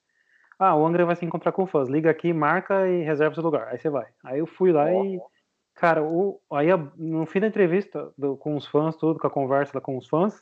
[0.57, 1.89] Ah, o Angra vai se encontrar com fãs.
[1.89, 3.67] Liga aqui, marca e reserva seu lugar.
[3.67, 4.05] Aí você vai.
[4.23, 5.03] Aí eu fui lá oh.
[5.03, 5.19] e.
[5.73, 9.73] Cara, o, aí no fim da entrevista do, com os fãs, tudo, com a conversa
[9.75, 10.41] lá com os fãs,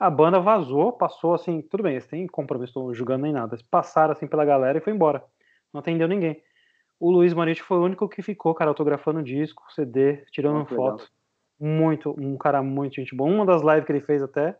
[0.00, 3.54] a banda vazou, passou assim, tudo bem, eles têm compromisso, estou julgando nem nada.
[3.54, 5.22] Eles passaram assim pela galera e foi embora.
[5.74, 6.42] Não atendeu ninguém.
[7.02, 11.00] O Luiz Marite foi o único que ficou, cara, autografando disco, CD, tirando muito foto.
[11.00, 11.08] Legal.
[11.58, 13.28] Muito, um cara muito gente bom.
[13.28, 14.56] Uma das lives que ele fez até,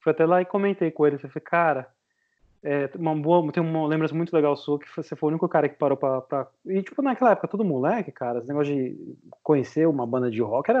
[0.00, 1.16] foi até lá e comentei com ele.
[1.16, 1.90] Eu falei, cara,
[2.62, 5.68] é, uma boa, tem uma lembrança muito legal sua que você foi o único cara
[5.68, 9.86] que parou pra, pra, E, tipo, naquela época, todo moleque, cara, esse negócio de conhecer
[9.86, 10.80] uma banda de rock era,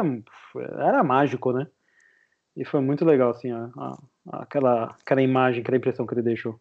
[0.78, 1.66] era mágico, né?
[2.56, 3.98] E foi muito legal, assim, a, a,
[4.42, 6.58] aquela, aquela imagem, aquela impressão que ele deixou.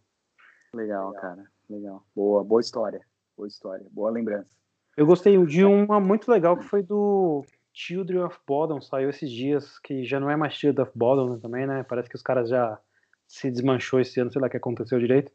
[0.76, 1.44] Legal, legal, cara.
[1.70, 2.04] Legal.
[2.14, 3.10] Boa, boa história.
[3.42, 4.56] Boa história, boa lembrança.
[4.96, 9.80] Eu gostei de uma muito legal que foi do Children of Bodom, saiu esses dias,
[9.80, 11.82] que já não é mais Children of Bodom também, né?
[11.82, 12.78] Parece que os caras já
[13.28, 15.32] se desmanchou esse ano, sei lá o que aconteceu direito.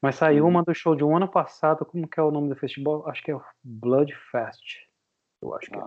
[0.00, 0.50] Mas saiu uhum.
[0.50, 3.04] uma do show de um ano passado, como que é o nome do festival?
[3.08, 4.86] Acho que é Blood Fest.
[5.42, 5.82] Eu acho que é.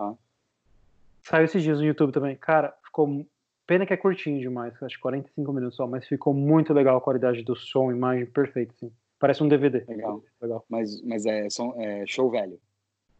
[1.22, 2.36] Saiu esses dias no YouTube também.
[2.36, 3.26] Cara, ficou.
[3.66, 7.00] Pena que é curtinho demais, acho que 45 minutos só, mas ficou muito legal a
[7.00, 8.92] qualidade do som, imagem perfeita, assim.
[9.18, 9.84] Parece um DVD.
[9.86, 10.22] Legal.
[10.40, 10.64] Legal.
[10.68, 11.46] Mas, mas é,
[11.76, 12.58] é show velho.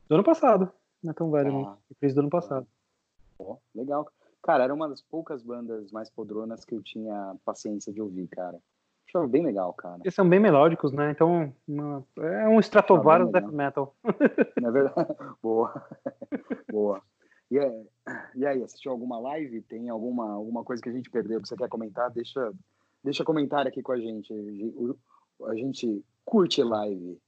[0.08, 0.70] Do ano passado.
[1.02, 1.52] Não é tão velho, ah.
[1.52, 1.78] não.
[2.00, 2.66] Fiz do ano passado.
[3.38, 4.06] Oh, legal.
[4.42, 8.58] Cara, era uma das poucas bandas mais podronas que eu tinha paciência de ouvir, cara.
[9.08, 9.98] Achava bem legal, cara.
[10.02, 11.10] Eles são bem melódicos, né?
[11.10, 12.04] Então, uma...
[12.18, 13.94] é um Stratovarius death metal.
[14.60, 15.14] Não é verdade?
[15.42, 15.86] Boa.
[16.70, 17.02] Boa.
[17.50, 17.84] E, é...
[18.34, 19.62] e aí, assistiu alguma live?
[19.62, 22.10] Tem alguma, alguma coisa que a gente perdeu que você quer comentar?
[22.10, 22.52] Deixa,
[23.02, 24.32] deixa comentário aqui com a gente.
[24.32, 24.96] O,
[25.42, 27.20] a gente curte live.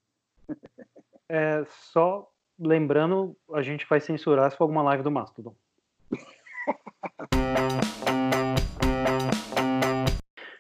[1.28, 5.54] É, só lembrando, a gente vai censurar se for alguma live do Mastodon.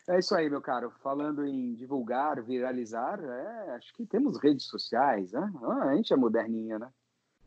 [0.08, 0.90] É isso aí, meu caro.
[1.02, 5.52] Falando em divulgar, viralizar, é, acho que temos redes sociais, né?
[5.62, 6.88] Ah, a gente é moderninha, né?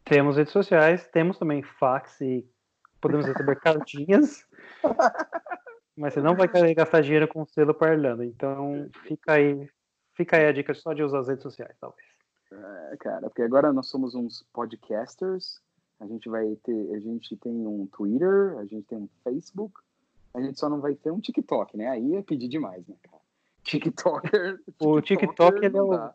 [0.03, 2.45] Temos redes sociais, temos também fax e
[2.99, 4.45] podemos receber cartinhas.
[5.95, 8.23] Mas você não vai querer gastar dinheiro com selo parlando.
[8.23, 9.69] Então fica aí
[10.19, 12.05] Fica aí a dica só de usar as redes sociais, talvez.
[12.51, 15.61] É, cara, porque agora nós somos uns podcasters,
[15.97, 19.79] a gente vai ter, a gente tem um Twitter, a gente tem um Facebook,
[20.33, 21.87] a gente só não vai ter um TikTok, né?
[21.87, 23.21] Aí é pedir demais, né, cara?
[23.63, 24.61] TikToker.
[24.81, 26.11] o TikTok ele é o,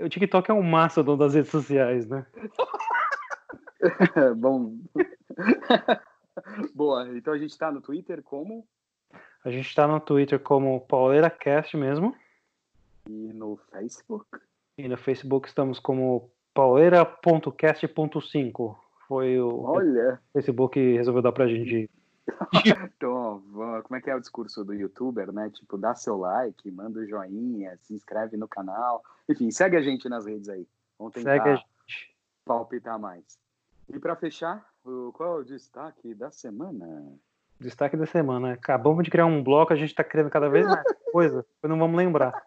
[0.00, 2.26] o TikTok é um mastodon das redes sociais, né?
[4.38, 4.76] Bom.
[6.74, 8.66] Boa, então a gente está no Twitter como?
[9.44, 12.12] A gente está no Twitter como PauleiraCast mesmo.
[13.08, 14.26] E no Facebook?
[14.78, 18.76] E no Facebook estamos como pauleira.cast.5.
[19.06, 20.20] Foi o Olha.
[20.32, 21.90] Facebook que resolveu dar pra gente.
[22.96, 23.42] então,
[23.82, 25.50] como é que é o discurso do youtuber, né?
[25.50, 29.02] Tipo, dá seu like, manda o um joinha, se inscreve no canal.
[29.28, 30.66] Enfim, segue a gente nas redes aí.
[30.98, 31.68] Vamos tentar segue a gente.
[32.44, 33.38] palpitar mais.
[33.92, 34.66] E para fechar,
[35.12, 37.12] qual é o destaque da semana?
[37.60, 38.54] Destaque da semana.
[38.54, 41.96] Acabamos de criar um bloco, a gente tá criando cada vez mais coisa, não vamos
[41.96, 42.42] lembrar.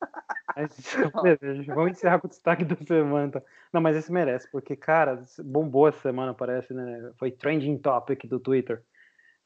[1.74, 3.26] Vamos encerrar com o destaque da semana.
[3.26, 3.42] Então.
[3.72, 7.12] Não, mas esse merece, porque, cara, bombou essa semana, parece, né?
[7.16, 8.82] Foi trending topic do Twitter.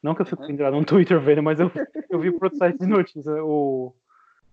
[0.01, 1.71] Não que eu fico pendurado no Twitter vendo, mas eu,
[2.09, 3.31] eu vi pro site de notícia.
[3.43, 3.95] O,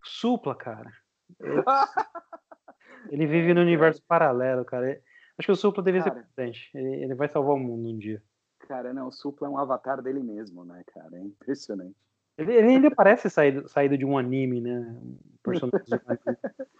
[0.03, 0.92] Supla, cara.
[1.40, 1.62] Ele,
[3.11, 5.01] ele vive no universo paralelo, cara.
[5.38, 6.70] Acho que o Supla cara, ser presidente.
[6.74, 8.22] Ele, ele vai salvar o mundo um dia.
[8.61, 11.16] Cara, não, o Supla é um avatar dele mesmo, né, cara?
[11.16, 11.96] É impressionante.
[12.41, 14.97] Ele, ele ainda parece saído, saído de um anime, né?
[15.03, 15.86] Um personagem.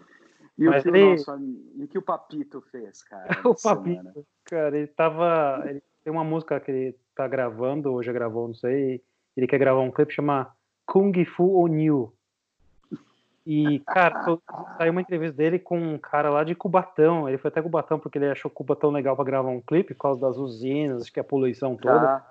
[0.58, 1.02] E o, que ele...
[1.02, 1.38] o nosso,
[1.74, 3.28] e o que o Papito fez, cara?
[3.48, 4.12] o Papito, semana?
[4.44, 5.64] cara, ele tava.
[5.66, 9.02] Ele tem uma música que ele tá gravando, ou já gravou, não sei.
[9.34, 10.54] Ele quer gravar um clipe chama
[10.84, 12.12] Kung Fu Onil.
[13.46, 14.38] E, cara,
[14.76, 17.26] saiu uma entrevista dele com um cara lá de Cubatão.
[17.26, 20.20] Ele foi até Cubatão porque ele achou Cubatão legal para gravar um clipe por causa
[20.20, 22.00] das usinas, acho que a poluição toda.
[22.00, 22.30] Tá,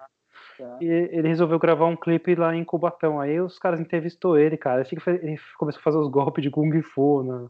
[0.59, 0.77] tá.
[0.81, 3.19] E ele resolveu gravar um clipe lá em Cubatão.
[3.19, 4.85] Aí os caras entrevistou ele, cara.
[4.91, 7.47] Ele começou a fazer os golpes de Kung Fu na,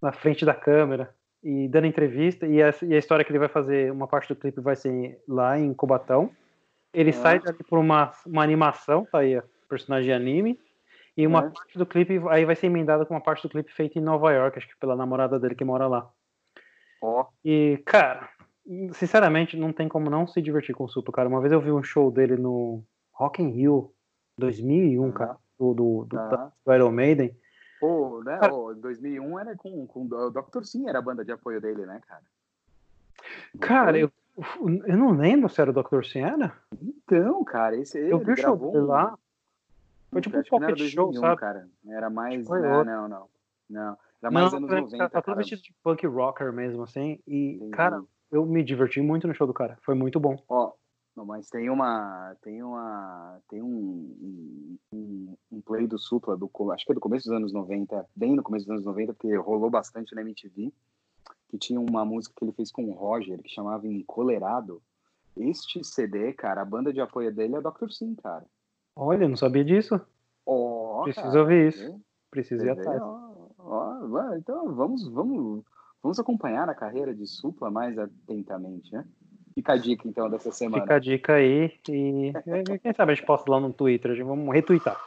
[0.00, 1.12] na frente da câmera
[1.42, 2.46] e dando entrevista.
[2.46, 5.20] E a, e a, história que ele vai fazer, uma parte do clipe vai ser
[5.26, 6.30] lá em Cubatão.
[6.94, 7.12] Ele é.
[7.12, 10.60] sai dali por uma, uma animação, tá aí, personagem de anime.
[11.16, 11.50] E uma é.
[11.50, 14.32] parte do clipe aí vai ser emendada com uma parte do clipe feita em Nova
[14.32, 16.08] York, acho que pela namorada dele que mora lá.
[17.02, 17.26] Oh.
[17.44, 18.28] E, cara,
[18.92, 21.28] sinceramente, não tem como não se divertir com o Suto, cara.
[21.28, 22.82] Uma vez eu vi um show dele no
[23.12, 23.92] Rock in Rio
[24.38, 25.12] 2001, uhum.
[25.12, 27.36] cara, do, do, do, do Iron Maiden.
[27.80, 28.38] Pô, né?
[28.38, 30.62] Cara, oh, 2001 era com, com o Dr.
[30.62, 32.22] Sim, era a banda de apoio dele, né, cara?
[33.60, 34.10] Cara, eu,
[34.60, 36.04] eu não lembro se era o Dr.
[36.04, 36.56] Sim, era?
[36.80, 39.18] Então, cara, esse Eu vi o show dele lá.
[40.10, 41.40] Foi tipo um pocket show, 2001, sabe?
[41.40, 41.68] Cara.
[41.88, 42.48] Era mais.
[42.48, 43.28] Não, não, não,
[43.68, 43.98] não.
[44.22, 45.08] Era mais não, anos 90.
[45.08, 47.18] Tá todo vestido de punk rocker mesmo, assim.
[47.26, 47.70] E, Entendi.
[47.72, 49.78] cara, eu me diverti muito no show do cara.
[49.82, 50.42] Foi muito bom.
[50.48, 50.72] Ó,
[51.14, 52.34] não, mas tem uma.
[52.42, 53.38] Tem uma.
[53.48, 57.52] Tem um, um, um, play do Supla, do, acho que é do começo dos anos
[57.52, 60.72] 90, bem no começo dos anos 90, porque rolou bastante na MTV,
[61.50, 64.82] que tinha uma música que ele fez com o Roger, que chamava Encolerado.
[65.36, 67.90] Este CD, cara, a banda de apoio dele é Dr.
[67.90, 68.44] Sim, cara.
[68.96, 70.00] Olha, não sabia disso.
[70.44, 72.00] Oh, Preciso ouvir isso.
[72.30, 73.00] Preciso ir atrás.
[74.38, 75.62] então vamos, vamos,
[76.02, 79.04] vamos acompanhar a carreira de Supla mais atentamente, né?
[79.54, 80.82] Fica a dica, então, dessa semana.
[80.82, 81.78] Fica a dica aí.
[81.88, 82.32] E
[82.82, 84.14] quem sabe a gente posta lá no Twitter.
[84.14, 84.98] Gente vamos retweetar.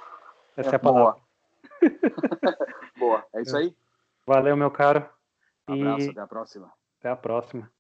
[0.56, 1.14] Essa é, é a palavra.
[1.14, 1.26] Boa.
[2.98, 3.26] Boa.
[3.34, 3.76] É isso aí.
[4.26, 5.08] Valeu, meu caro.
[5.68, 6.08] Um abraço.
[6.08, 6.10] E...
[6.12, 6.72] Até a próxima.
[7.00, 7.75] Até a próxima.